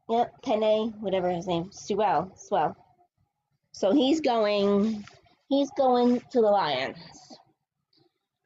[0.09, 2.75] Penei, whatever his name, Sewell, Swell.
[3.71, 5.05] So he's going,
[5.49, 6.97] he's going to the Lions.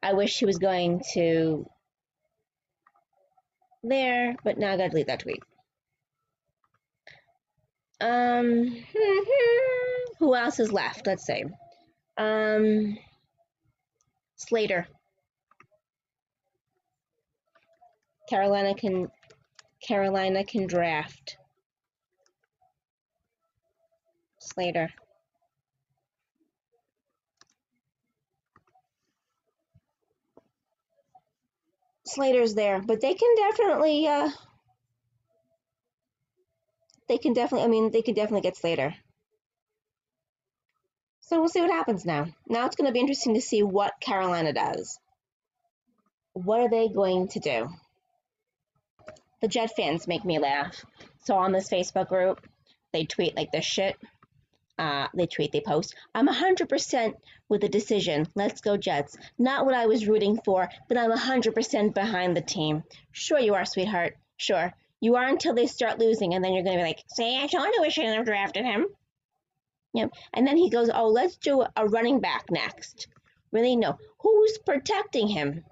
[0.01, 1.65] I wish he was going to
[3.83, 5.41] there, but now I gotta delete that tweet.
[8.01, 8.83] Um,
[10.19, 11.07] who else is left?
[11.07, 11.45] Let's see.
[12.17, 12.97] Um,
[14.35, 14.87] Slater.
[18.29, 19.09] Carolina can
[19.83, 21.37] Carolina can draft.
[24.39, 24.89] Slater.
[32.05, 34.29] Slater's there, but they can definitely uh
[37.07, 38.93] they can definitely I mean they can definitely get Slater.
[41.21, 42.27] So we'll see what happens now.
[42.47, 44.99] Now it's going to be interesting to see what Carolina does.
[46.33, 47.69] What are they going to do?
[49.43, 50.85] The Jet fans make me laugh.
[51.25, 52.47] So on this Facebook group,
[52.93, 53.97] they tweet like this shit.
[54.79, 55.95] Uh, they tweet, they post.
[56.15, 57.13] I'm 100%
[57.49, 58.25] with the decision.
[58.35, 59.17] Let's go Jets.
[59.37, 62.83] Not what I was rooting for, but I'm 100% behind the team.
[63.11, 64.15] Sure, you are, sweetheart.
[64.37, 64.73] Sure.
[65.01, 67.47] You are until they start losing, and then you're going to be like, say, I
[67.47, 68.85] told you we shouldn't have drafted him.
[69.93, 70.11] Yep.
[70.33, 73.07] And then he goes, oh, let's do a running back next.
[73.51, 73.75] Really?
[73.75, 73.97] No.
[74.19, 75.65] Who's protecting him?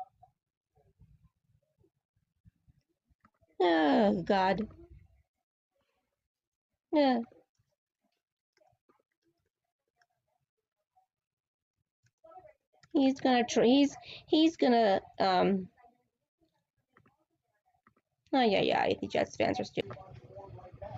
[3.61, 4.67] Oh, God.
[6.91, 7.19] Yeah.
[12.93, 13.65] He's gonna try.
[13.65, 13.95] He's
[14.27, 15.69] he's gonna um.
[18.33, 18.87] Oh yeah, yeah.
[18.99, 19.97] The Jets fans are stupid.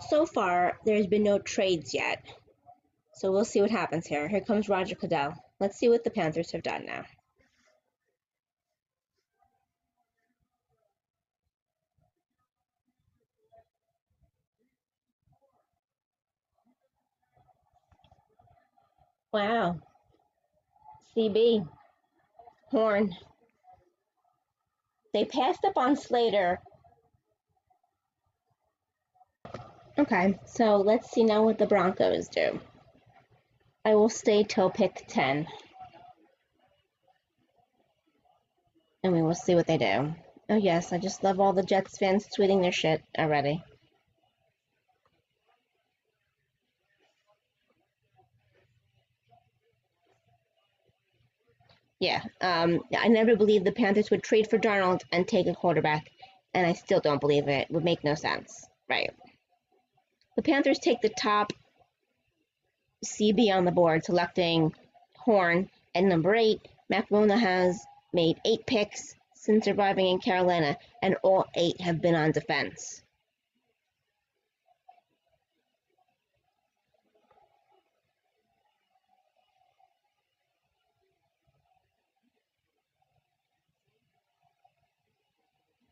[0.10, 2.24] So far, there's been no trades yet.
[3.16, 4.28] So we'll see what happens here.
[4.28, 5.36] Here comes Roger Goodell.
[5.60, 7.04] Let's see what the Panthers have done now.
[19.34, 19.80] Wow.
[21.18, 21.68] CB.
[22.70, 23.16] Horn.
[25.12, 26.60] They passed up on Slater.
[29.98, 32.60] Okay, so let's see now what the Broncos do.
[33.84, 35.48] I will stay till pick 10.
[39.04, 40.14] And we will see what they do.
[40.50, 43.64] Oh yes, I just love all the Jets fans tweeting their shit already.
[52.04, 56.12] Yeah, um, I never believed the Panthers would trade for Darnold and take a quarterback,
[56.54, 57.68] and I still don't believe it.
[57.70, 58.68] It would make no sense.
[58.90, 59.10] Right.
[60.36, 61.54] The Panthers take the top
[63.06, 64.74] CB on the board, selecting
[65.16, 65.70] Horn.
[65.96, 71.80] at number eight, Macmona has made eight picks since arriving in Carolina, and all eight
[71.80, 73.02] have been on defense.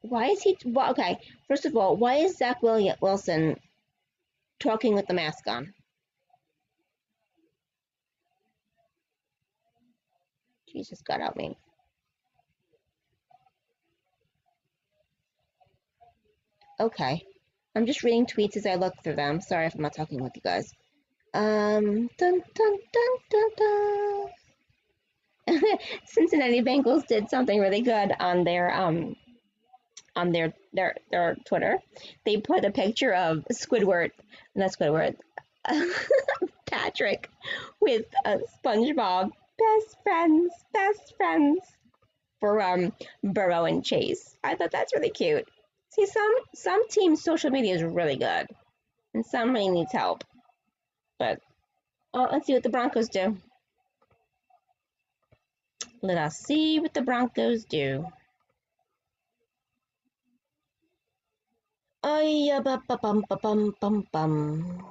[0.02, 0.58] Why is he?
[0.66, 3.58] Well, okay, first of all, why is Zach Wilson
[4.60, 5.74] talking with the mask on?
[10.72, 11.56] Jesus, God help me.
[16.80, 17.24] Okay.
[17.76, 19.40] I'm just reading tweets as I look through them.
[19.40, 20.74] Sorry if I'm not talking with you guys.
[21.34, 24.28] Um, dun, dun, dun.
[26.06, 29.16] Cincinnati Bengals did something really good on their um
[30.16, 31.80] on their their their Twitter.
[32.26, 34.12] They put a picture of Squidward,
[34.56, 35.16] not Squidward,
[36.66, 37.30] Patrick
[37.80, 41.60] with a SpongeBob best friends, best friends
[42.40, 42.94] for um
[43.24, 44.36] Burrow and Chase.
[44.44, 45.48] I thought that's really cute.
[45.90, 48.48] See, some some teams' social media is really good,
[49.14, 50.24] and some really needs help.
[51.20, 51.40] But
[52.14, 53.38] oh, let's see what the Broncos do.
[56.02, 58.08] Let us see what the Broncos do.
[62.04, 64.86] Oh yeah, bum bum bum bum bum.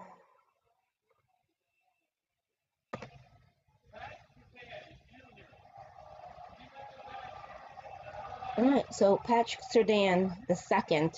[8.57, 11.15] All right, so Patrick Surtain the second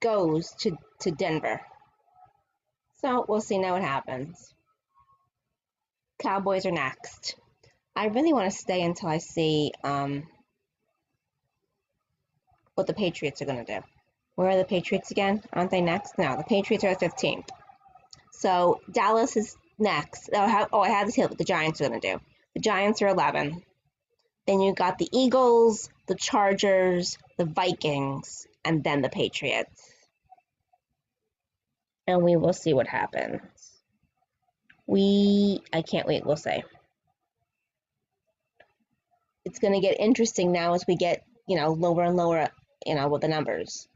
[0.00, 1.60] goes to, to Denver.
[3.02, 4.54] So we'll see now what happens.
[6.18, 7.36] Cowboys are next.
[7.94, 10.24] I really want to stay until I see um,
[12.74, 13.95] what the Patriots are going to do.
[14.36, 15.42] Where are the Patriots again?
[15.52, 16.18] Aren't they next?
[16.18, 17.48] No, the Patriots are 15th.
[18.32, 20.30] So Dallas is next.
[20.34, 22.20] Oh, I have, oh, I have this here what the Giants are going to do.
[22.54, 23.62] The Giants are 11.
[24.46, 29.82] Then you got the Eagles, the Chargers, the Vikings, and then the Patriots.
[32.06, 33.42] and we will see what happens.
[34.86, 36.62] We, I can't wait, we'll see.
[39.44, 42.48] It's going to get interesting now as we get, you know, lower and lower,
[42.84, 43.88] you know, with the numbers.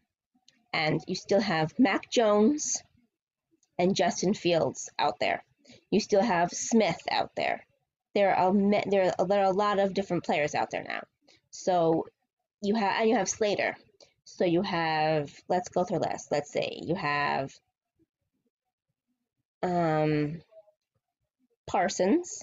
[0.72, 2.82] And you still have Mac Jones
[3.78, 5.44] and Justin Fields out there.
[5.90, 7.64] You still have Smith out there.
[8.14, 8.52] There are
[8.86, 11.02] there are, there are a lot of different players out there now.
[11.50, 12.06] So
[12.62, 13.76] you have and you have Slater.
[14.24, 16.30] So you have let's go through list.
[16.30, 16.80] Let's see.
[16.84, 17.52] You have
[19.62, 20.40] um,
[21.66, 22.42] Parsons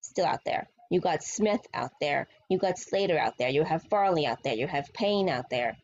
[0.00, 0.68] still out there.
[0.90, 2.26] You got Smith out there.
[2.48, 3.48] You got Slater out there.
[3.48, 4.54] You have Farley out there.
[4.54, 5.76] You have Payne out there.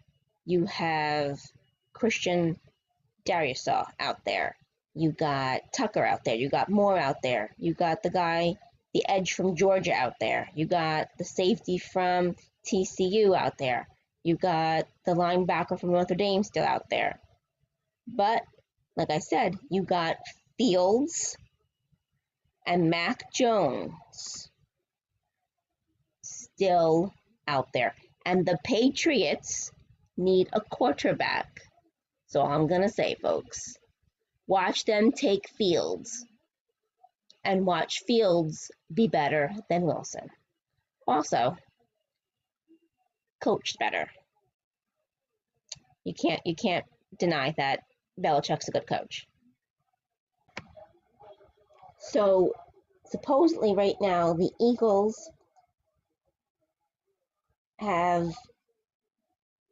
[0.44, 1.38] You have
[1.96, 2.58] Christian
[3.26, 4.56] Darrisaw out there.
[4.94, 6.36] You got Tucker out there.
[6.36, 7.54] You got Moore out there.
[7.58, 8.56] You got the guy,
[8.94, 10.48] the edge from Georgia out there.
[10.54, 12.36] You got the safety from
[12.66, 13.88] TCU out there.
[14.22, 17.20] You got the linebacker from Notre Dame still out there.
[18.06, 18.42] But
[18.96, 20.16] like I said, you got
[20.58, 21.36] Fields
[22.66, 24.50] and Mac Jones
[26.22, 27.12] still
[27.46, 27.94] out there.
[28.24, 29.70] And the Patriots
[30.16, 31.60] need a quarterback.
[32.36, 33.78] So I'm going to say, folks,
[34.46, 36.22] watch them take Fields
[37.42, 40.28] and watch Fields be better than Wilson.
[41.08, 41.56] Also,
[43.42, 44.10] coached better.
[46.04, 46.84] You can't you can't
[47.18, 47.80] deny that
[48.20, 49.26] Belichick's a good coach.
[52.00, 52.52] So
[53.06, 55.30] supposedly right now the Eagles
[57.78, 58.28] have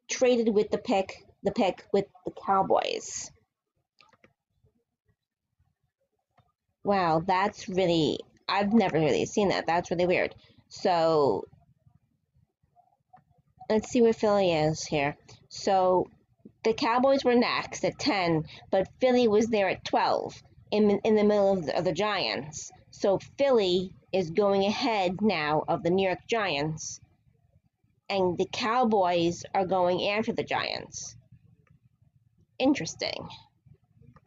[0.09, 3.31] traded with the pick the pick with the Cowboys.
[6.83, 8.19] Wow, that's really
[8.49, 9.67] I've never really seen that.
[9.67, 10.35] That's really weird.
[10.69, 11.45] So
[13.71, 15.17] let's see where Philly is here.
[15.49, 16.09] So
[16.63, 21.25] the Cowboys were next at 10, but Philly was there at 12 in, in the
[21.25, 22.71] middle of the, of the Giants.
[22.91, 27.01] So Philly is going ahead now of the New York Giants,
[28.09, 31.17] and the Cowboys are going after the Giants.
[32.59, 33.29] Interesting.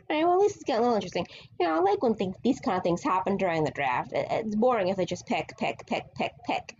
[0.09, 1.27] All right, well, at least it's getting a little interesting.
[1.59, 4.13] You know, I like when things, these kind of things happen during the draft.
[4.13, 6.75] It, it's boring if they just pick, pick, pick, pick, pick.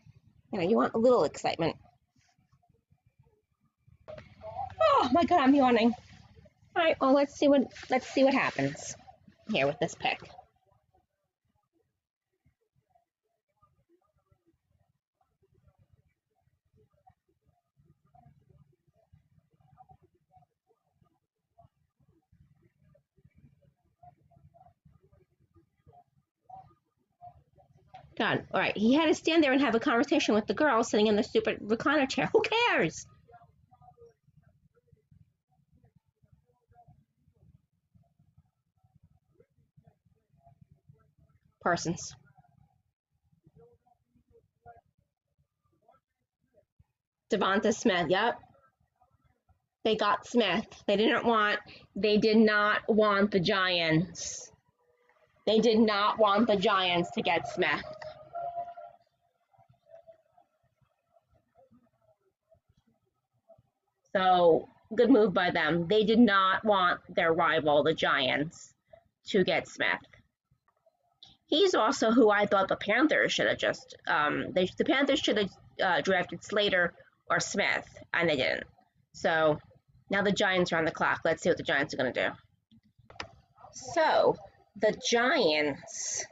[0.51, 1.75] You know, you want a little excitement.
[4.81, 5.93] Oh my God, I'm yawning.
[6.75, 8.95] All right, well, let's see what let's see what happens
[9.51, 10.19] here with this pick.
[28.17, 28.75] God, all right.
[28.75, 31.23] He had to stand there and have a conversation with the girl sitting in the
[31.23, 32.29] stupid recliner chair.
[32.33, 33.05] Who cares?
[41.61, 42.15] Parsons.
[47.31, 48.39] Devonta Smith, yep.
[49.83, 50.65] They got Smith.
[50.87, 51.59] They didn't want
[51.95, 54.51] they did not want the Giants.
[55.45, 57.83] They did not want the Giants to get Smith.
[64.17, 65.87] So good move by them.
[65.87, 68.73] They did not want their rival, the Giants,
[69.27, 69.99] to get Smith
[71.47, 75.37] he's also who I thought the Panthers should have just um, they the Panthers should
[75.37, 75.49] have
[75.81, 76.93] uh, drafted Slater
[77.29, 78.65] or Smith, and they didn't.
[79.13, 79.57] So
[80.09, 81.21] now the Giants are on the clock.
[81.25, 82.35] Let's see what the Giants are going to do.
[83.95, 84.35] So
[84.75, 86.25] the Giants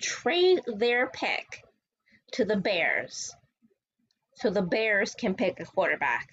[0.00, 1.62] trade their pick
[2.32, 3.34] to the Bears,
[4.34, 6.28] so the Bears can pick a quarterback.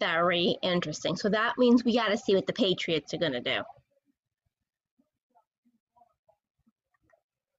[0.00, 1.16] Very interesting.
[1.16, 3.60] So that means we got to see what the Patriots are going to do.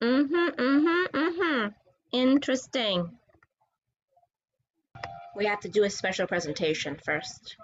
[0.02, 1.68] Mm-hmm, mm-hmm, mm-hmm.
[2.12, 3.10] Interesting.
[5.36, 7.56] We have to do a special presentation first.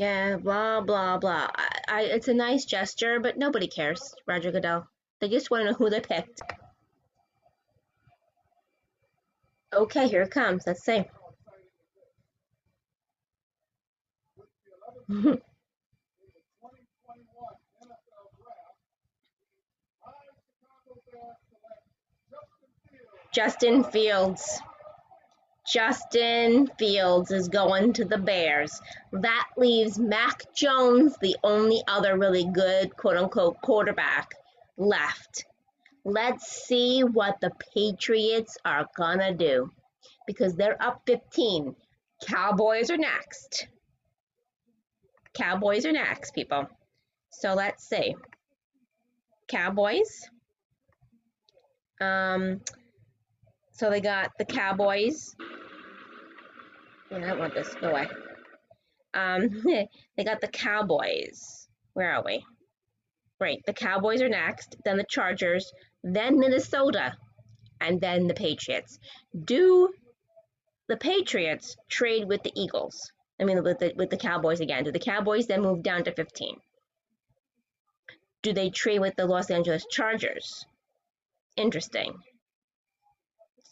[0.00, 1.48] Yeah, blah, blah, blah.
[1.54, 4.88] I, I, it's a nice gesture, but nobody cares, Roger Goodell.
[5.20, 6.40] They just want to know who they picked.
[9.74, 10.62] Okay, here it comes.
[10.66, 11.04] Let's see.
[23.32, 24.60] Justin Fields.
[25.72, 28.80] Justin Fields is going to the Bears.
[29.12, 34.34] That leaves Mac Jones, the only other really good quote unquote quarterback
[34.76, 35.44] left.
[36.04, 39.70] Let's see what the Patriots are gonna do
[40.26, 41.76] because they're up 15.
[42.26, 43.68] Cowboys are next.
[45.34, 46.68] Cowboys are next, people.
[47.30, 48.16] So let's see.
[49.46, 50.28] Cowboys.
[52.00, 52.60] Um,
[53.72, 55.34] so they got the Cowboys.
[57.12, 57.74] I don't want this.
[57.74, 58.08] Go away.
[59.14, 59.48] Um,
[60.16, 61.68] they got the Cowboys.
[61.94, 62.44] Where are we?
[63.40, 65.72] Right, the Cowboys are next, then the Chargers,
[66.04, 67.14] then Minnesota,
[67.80, 68.98] and then the Patriots.
[69.44, 69.88] Do
[70.88, 73.10] the Patriots trade with the Eagles?
[73.40, 74.84] I mean, with the with the Cowboys again.
[74.84, 76.56] Do the Cowboys then move down to 15?
[78.42, 80.64] Do they trade with the Los Angeles Chargers?
[81.56, 82.12] Interesting.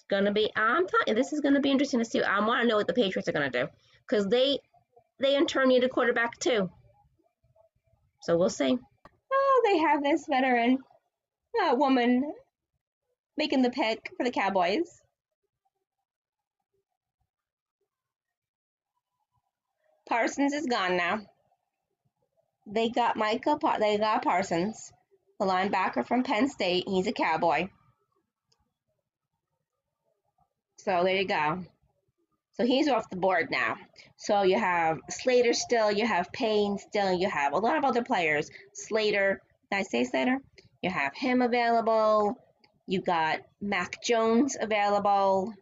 [0.08, 0.50] Gonna be.
[0.56, 2.22] I'm telling this is gonna be interesting to see.
[2.22, 3.68] I want to know what the Patriots are gonna do
[4.08, 4.58] because they
[5.20, 6.70] they in turn need a quarterback too.
[8.22, 8.78] So we'll see.
[9.32, 10.78] Oh, they have this veteran
[11.62, 12.32] uh, woman
[13.36, 15.00] making the pick for the Cowboys.
[20.08, 21.20] Parsons is gone now.
[22.66, 23.58] They got Micah.
[23.78, 24.90] They got Parsons,
[25.38, 26.84] the linebacker from Penn State.
[26.86, 27.68] He's a Cowboy.
[30.88, 31.66] So there you go.
[32.54, 33.76] So he's off the board now.
[34.16, 38.02] So you have Slater still, you have Payne still, you have a lot of other
[38.02, 38.50] players.
[38.72, 40.38] Slater, did I say Slater?
[40.80, 42.38] You have him available.
[42.86, 45.52] You got Mac Jones available.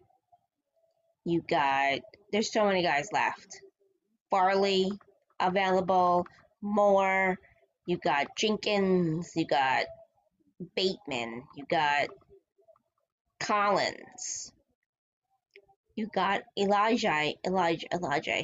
[1.25, 3.63] You got, there's so many guys left.
[4.31, 4.93] Farley
[5.41, 6.25] available.
[6.63, 7.37] Moore.
[7.85, 9.33] You got Jenkins.
[9.35, 9.87] You got
[10.77, 11.43] Bateman.
[11.57, 12.11] You got
[13.41, 14.53] Collins.
[15.97, 18.43] You got Elijah, Elijah, Elijah.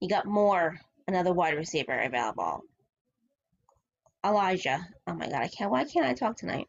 [0.00, 2.62] You got Moore, another wide receiver available.
[4.24, 4.86] Elijah.
[5.08, 6.68] Oh my god, I can't why can't I talk tonight?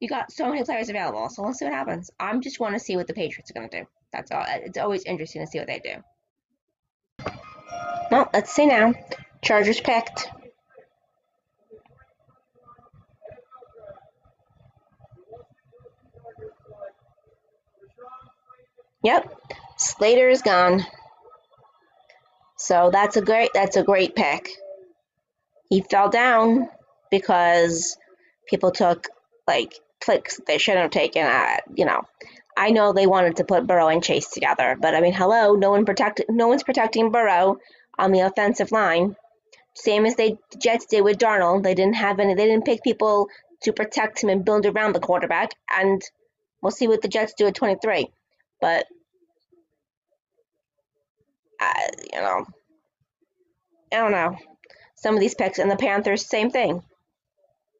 [0.00, 2.10] You got so many players available, so let's see what happens.
[2.18, 3.86] I'm just want to see what the Patriots are gonna do.
[4.12, 4.44] That's all.
[4.48, 7.26] It's always interesting to see what they do.
[8.10, 8.92] Well, let's see now.
[9.42, 10.28] Chargers picked.
[19.02, 19.34] Yep,
[19.76, 20.84] Slater is gone.
[22.56, 24.50] So that's a great that's a great pick.
[25.70, 26.68] He fell down
[27.10, 27.96] because
[28.46, 29.08] people took
[29.46, 29.74] like
[30.04, 31.26] picks they shouldn't have taken.
[31.74, 32.02] You know,
[32.56, 35.70] I know they wanted to put Burrow and Chase together, but I mean, hello, no
[35.70, 37.58] one protect no one's protecting Burrow
[37.98, 39.16] on the offensive line.
[39.74, 41.62] Same as they the Jets did with Darnold.
[41.62, 42.34] They didn't have any.
[42.34, 43.28] They didn't pick people
[43.62, 45.52] to protect him and build around the quarterback.
[45.74, 46.02] And
[46.60, 48.10] we'll see what the Jets do at 23.
[48.60, 48.86] But
[51.60, 52.46] I, you know,
[53.92, 54.36] I don't know.
[54.96, 56.82] Some of these picks and the Panthers, same thing.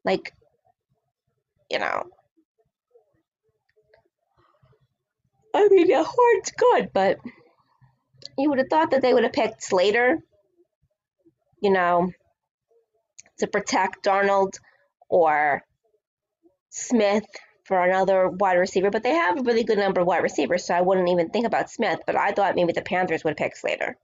[0.03, 0.33] Like,
[1.69, 2.03] you know,
[5.53, 7.19] I mean, the horn's good, but
[8.37, 10.19] you would have thought that they would have picked Slater,
[11.61, 12.11] you know,
[13.39, 14.55] to protect Darnold
[15.09, 15.61] or
[16.69, 17.25] Smith
[17.71, 20.73] for another wide receiver, but they have a really good number of wide receivers, so
[20.73, 23.95] I wouldn't even think about Smith, but I thought maybe the Panthers would pick Slater.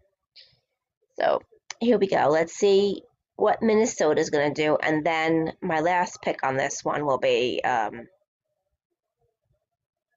[1.20, 1.42] So
[1.82, 2.30] here we go.
[2.30, 3.02] Let's see
[3.36, 7.18] what Minnesota is going to do, and then my last pick on this one will
[7.18, 8.08] be um,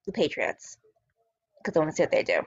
[0.07, 0.77] the Patriots,
[1.59, 2.43] because I want to see what they do.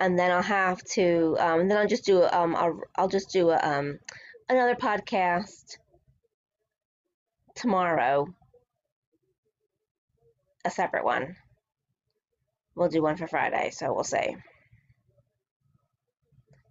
[0.00, 3.50] And then I'll have to, um, then I'll just do, um, I'll, I'll just do
[3.50, 4.00] a, um,
[4.48, 5.76] another podcast
[7.54, 8.34] tomorrow
[10.64, 11.36] a separate one.
[12.74, 14.36] We'll do one for Friday, so we'll see.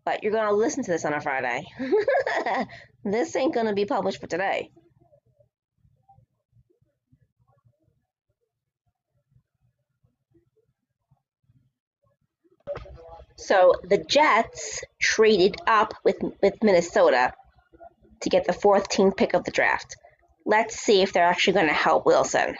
[0.06, 1.64] But you're going to listen to this on a Friday.
[3.06, 4.70] this ain't going to be published for today.
[13.38, 17.34] So the Jets traded up with with Minnesota
[18.22, 19.98] to get the 14th pick of the draft.
[20.46, 22.56] Let's see if they're actually going to help Wilson.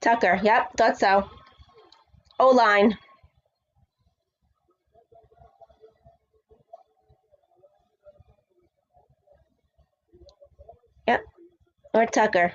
[0.00, 1.28] Tucker, yep, thought so.
[2.38, 2.96] O line.
[11.08, 11.24] Yep,
[11.94, 12.54] or Tucker.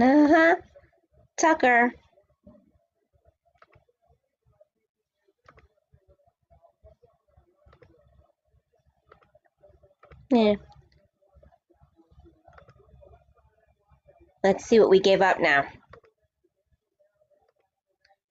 [0.00, 0.56] Uh-huh.
[1.36, 1.92] Tucker.
[10.30, 10.54] Yeah.
[14.42, 15.66] Let's see what we gave up now.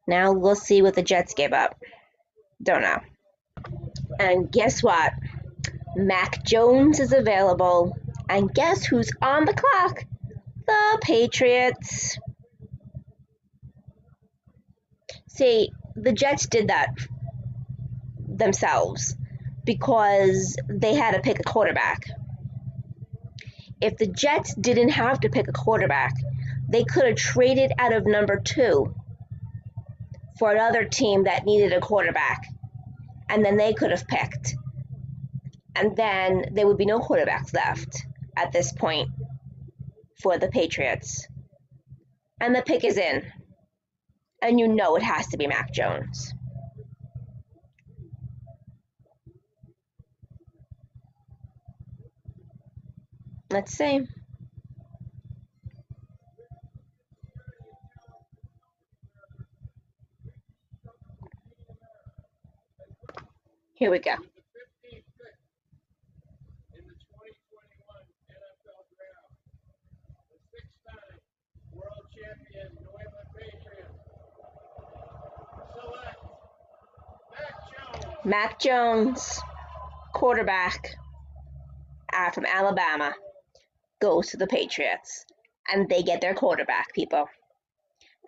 [0.08, 1.80] Now we'll see what the Jets gave up.
[2.62, 3.00] Don't know.
[4.20, 5.14] And guess what?
[5.96, 7.96] Mac Jones is available.
[8.28, 10.06] And guess who's on the clock?
[10.72, 12.18] The Patriots.
[15.28, 16.96] See, the Jets did that
[18.18, 19.16] themselves
[19.66, 22.06] because they had to pick a quarterback.
[23.82, 26.14] If the Jets didn't have to pick a quarterback,
[26.70, 28.96] they could have traded out of number two
[30.40, 32.46] for another team that needed a quarterback.
[33.28, 34.56] And then they could have picked.
[35.76, 38.06] And then there would be no quarterbacks left
[38.38, 39.10] at this point
[40.22, 41.28] for the Patriots.
[42.40, 43.24] And the pick is in.
[44.42, 46.34] And you know it has to be Mac Jones.
[53.52, 54.08] Let's see.
[63.74, 64.16] Here we go.
[78.32, 79.42] Mac Jones,
[80.14, 80.96] quarterback
[82.14, 83.14] uh, from Alabama
[84.02, 85.26] goes to the Patriots
[85.70, 87.26] and they get their quarterback, people.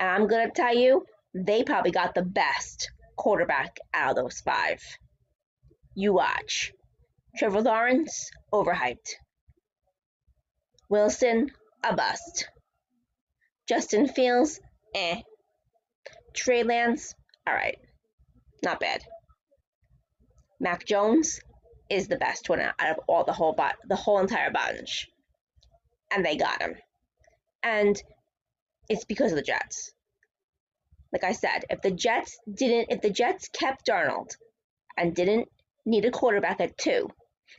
[0.01, 4.41] And I'm going to tell you, they probably got the best quarterback out of those
[4.41, 4.81] five.
[5.95, 6.73] You watch.
[7.37, 9.09] Trevor Lawrence, overhyped.
[10.89, 11.49] Wilson,
[11.81, 12.49] a bust.
[13.69, 14.59] Justin Fields,
[14.95, 15.21] eh.
[16.33, 17.15] Trey Lance,
[17.47, 17.77] alright.
[18.65, 19.01] Not bad.
[20.63, 21.39] Mac Jones
[21.89, 23.55] is the best one out of all the whole
[23.87, 25.09] the whole entire bunch
[26.13, 26.75] and they got him.
[27.61, 28.01] And
[28.89, 29.91] it's because of the Jets.
[31.11, 34.31] Like I said, if the Jets didn't, if the Jets kept Darnold
[34.97, 35.47] and didn't
[35.85, 37.09] need a quarterback at two,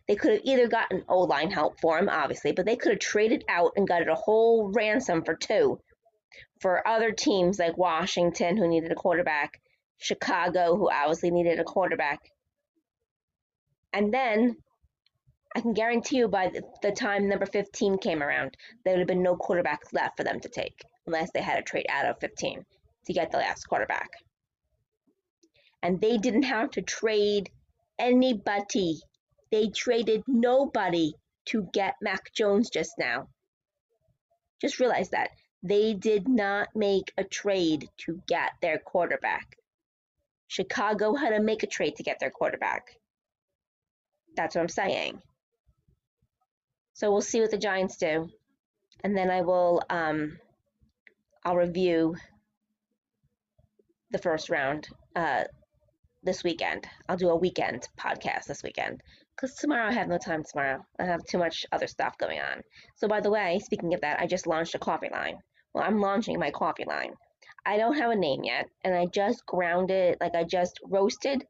[0.08, 3.00] they could have either gotten O line help for him, obviously, but they could have
[3.00, 5.78] traded out and got a whole ransom for two
[6.60, 9.60] for other teams like Washington, who needed a quarterback,
[9.98, 12.20] Chicago, who obviously needed a quarterback.
[13.94, 14.56] And then
[15.54, 16.50] I can guarantee you by
[16.82, 20.40] the, time number 15 came around, there would have been no quarterbacks left for them
[20.40, 22.66] to take unless they had a trade out of 15
[23.06, 24.10] to get the last quarterback.
[25.80, 27.50] And they didn't have to trade
[27.96, 29.00] anybody.
[29.52, 31.12] They traded nobody
[31.46, 33.28] to get Mac Jones just now.
[34.60, 35.30] Just realize that.
[35.62, 39.56] They did not make a trade to get their quarterback.
[40.48, 42.96] Chicago had to make a trade to get their quarterback.
[44.36, 45.20] That's what I'm saying.
[46.94, 48.28] So we'll see what the Giants do,
[49.02, 50.38] and then I will um,
[51.44, 52.14] I'll review
[54.10, 55.44] the first round uh,
[56.22, 56.86] this weekend.
[57.08, 59.02] I'll do a weekend podcast this weekend
[59.34, 60.44] because tomorrow I have no time.
[60.44, 62.62] Tomorrow I have too much other stuff going on.
[62.96, 65.38] So by the way, speaking of that, I just launched a coffee line.
[65.72, 67.14] Well, I'm launching my coffee line.
[67.66, 71.44] I don't have a name yet, and I just ground it, like I just roasted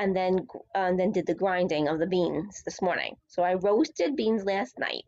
[0.00, 3.16] and then and then did the grinding of the beans this morning.
[3.28, 5.04] So I roasted beans last night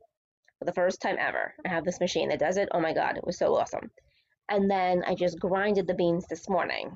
[0.58, 1.54] for the first time ever.
[1.66, 2.68] I have this machine that does it.
[2.72, 3.90] Oh my god, it was so awesome.
[4.50, 6.94] And then I just grinded the beans this morning.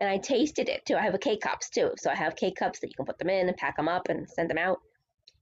[0.00, 0.96] And I tasted it too.
[0.96, 1.90] I have a K cups too.
[1.98, 4.08] So I have K cups that you can put them in and pack them up
[4.08, 4.78] and send them out.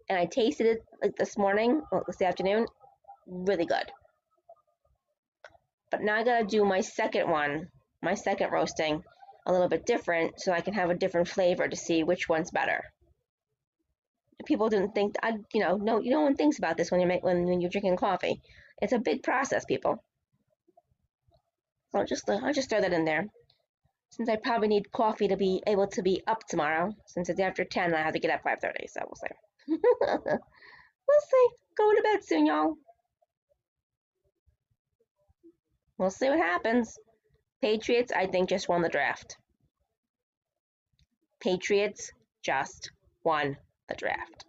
[0.08, 2.66] And I tasted it like this morning, well, this afternoon.
[3.28, 3.92] Really good.
[5.92, 7.68] But now I gotta do my second one,
[8.02, 9.04] my second roasting
[9.46, 12.50] a little bit different so I can have a different flavor to see which one's
[12.50, 12.82] better.
[14.44, 17.22] People didn't think I, you know, no, no one thinks about this when you make
[17.22, 18.40] when, when you're drinking coffee.
[18.82, 20.02] It's a big process, people.
[21.92, 23.26] So just I'll just throw that in there.
[24.10, 27.64] Since I probably need coffee to be able to be up tomorrow, since it's after
[27.64, 29.34] 10, I have to get up 5:30, so we'll see.
[29.68, 31.48] we'll see.
[31.76, 32.74] Going to bed soon, y'all.
[35.98, 36.98] We'll see what happens.
[37.62, 39.36] Patriots, I think, just won the draft.
[41.40, 42.90] Patriots just
[43.24, 43.56] won
[43.88, 44.44] the draft.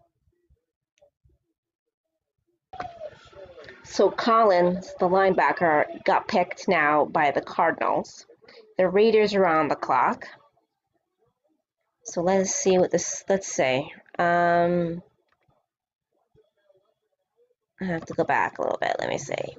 [3.83, 8.25] So Collins, the linebacker, got picked now by the Cardinals.
[8.77, 10.27] The Raiders are on the clock.
[12.03, 13.91] So let's see what this, let's say.
[14.19, 15.01] Um,
[17.81, 18.95] I have to go back a little bit.
[18.99, 19.57] Let me see.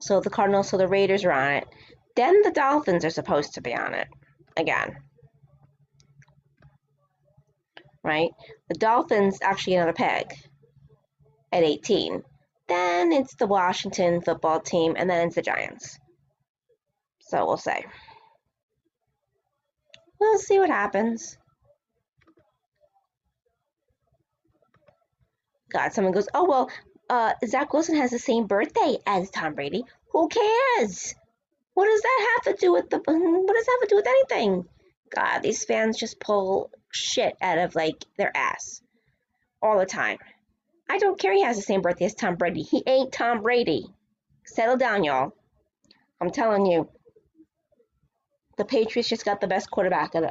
[0.00, 1.68] So the Cardinals, so the Raiders are on it.
[2.16, 4.08] Then the Dolphins are supposed to be on it
[4.56, 4.96] again.
[8.02, 8.30] Right?
[8.68, 10.32] The Dolphins actually another peg.
[11.52, 12.22] at 18.
[12.68, 15.98] Then it's the Washington football team, and then it's the Giants.
[17.20, 17.84] So we'll say.
[20.20, 21.36] We'll see what happens.
[25.70, 26.70] God, someone goes, oh, well,
[27.10, 29.84] uh, Zach Wilson has the same birthday as Tom Brady.
[30.12, 31.14] Who cares?
[31.76, 34.06] What does that have to do with the, what does that have to do with
[34.06, 34.64] anything?
[35.14, 38.80] God, these fans just pull shit out of, like, their ass
[39.60, 40.16] all the time.
[40.88, 42.62] I don't care he has the same birthday as Tom Brady.
[42.62, 43.84] He ain't Tom Brady.
[44.46, 45.32] Settle down, y'all.
[46.18, 46.88] I'm telling you.
[48.56, 50.24] The Patriots just got the best quarterback of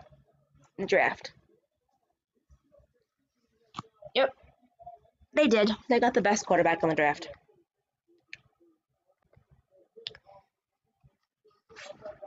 [0.80, 1.32] the draft.
[4.16, 4.32] Yep.
[5.36, 5.70] They did.
[5.90, 7.30] They got the best quarterback in the draft.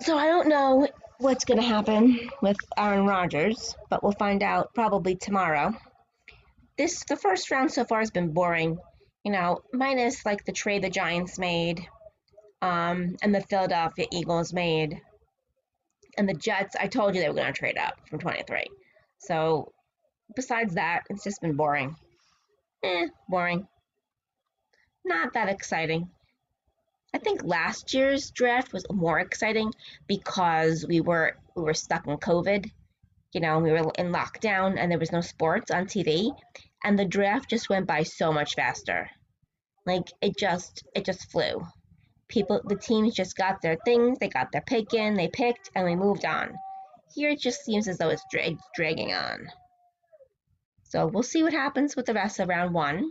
[0.01, 0.88] So I don't know
[1.18, 5.74] what's going to happen with Aaron Rodgers, but we'll find out probably tomorrow
[6.78, 8.78] this the first round so far has been boring.
[9.24, 11.86] You know, minus like the trade the Giants made,
[12.62, 15.03] um, and the Philadelphia Eagles made,
[16.16, 16.76] and the Jets.
[16.80, 18.64] I told you they were going to trade up from 23.
[19.18, 19.72] So,
[20.36, 21.96] besides that, it's just been boring.
[22.84, 23.66] Eh, boring.
[25.05, 26.09] Not that exciting.
[27.14, 29.72] I think last year's draft was more exciting
[30.06, 32.70] because we were we were stuck in COVID.
[33.32, 36.34] You know, we were in lockdown and there was no sports on TV
[36.84, 39.11] and the draft just went by so much faster.
[39.86, 41.66] Like it just it just flew.
[42.28, 45.86] People the teams just got their things, they got their pick in, they picked, and
[45.86, 46.59] we moved on.
[47.14, 49.48] Here it just seems as though it's dra- dragging on.
[50.84, 53.11] So we'll see what happens with the rest of round one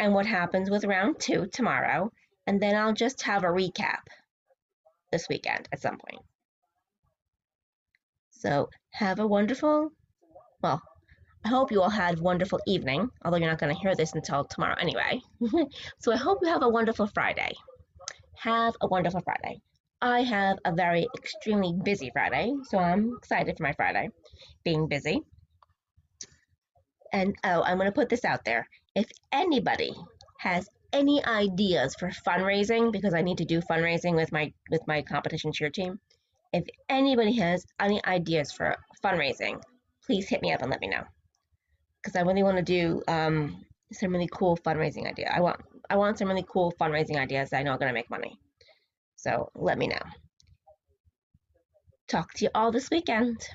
[0.00, 2.10] and what happens with round two tomorrow,
[2.48, 4.08] and then I'll just have a recap
[5.12, 6.22] this weekend at some point.
[8.30, 9.90] So have a wonderful,
[10.62, 10.80] well,
[11.44, 14.14] I hope you all had a wonderful evening, although you're not going to hear this
[14.14, 15.20] until tomorrow anyway.
[15.98, 17.52] so I hope you have a wonderful Friday.
[18.38, 19.60] Have a wonderful Friday.
[20.00, 24.08] I have a very extremely busy Friday, so I'm excited for my Friday
[24.64, 25.20] being busy.
[27.12, 28.66] And oh, I'm going to put this out there.
[28.94, 29.92] If anybody
[30.38, 35.02] has any ideas for fundraising because I need to do fundraising with my with my
[35.02, 35.98] competition cheer team,
[36.52, 39.60] if anybody has any ideas for fundraising,
[40.04, 41.04] please hit me up and let me know
[42.02, 45.30] because I really want to do um, some really cool fundraising idea.
[45.34, 45.60] I want
[45.90, 48.38] I want some really cool fundraising ideas that I know are going to make money.
[49.16, 50.00] So let me know.
[52.08, 53.46] Talk to you all this weekend.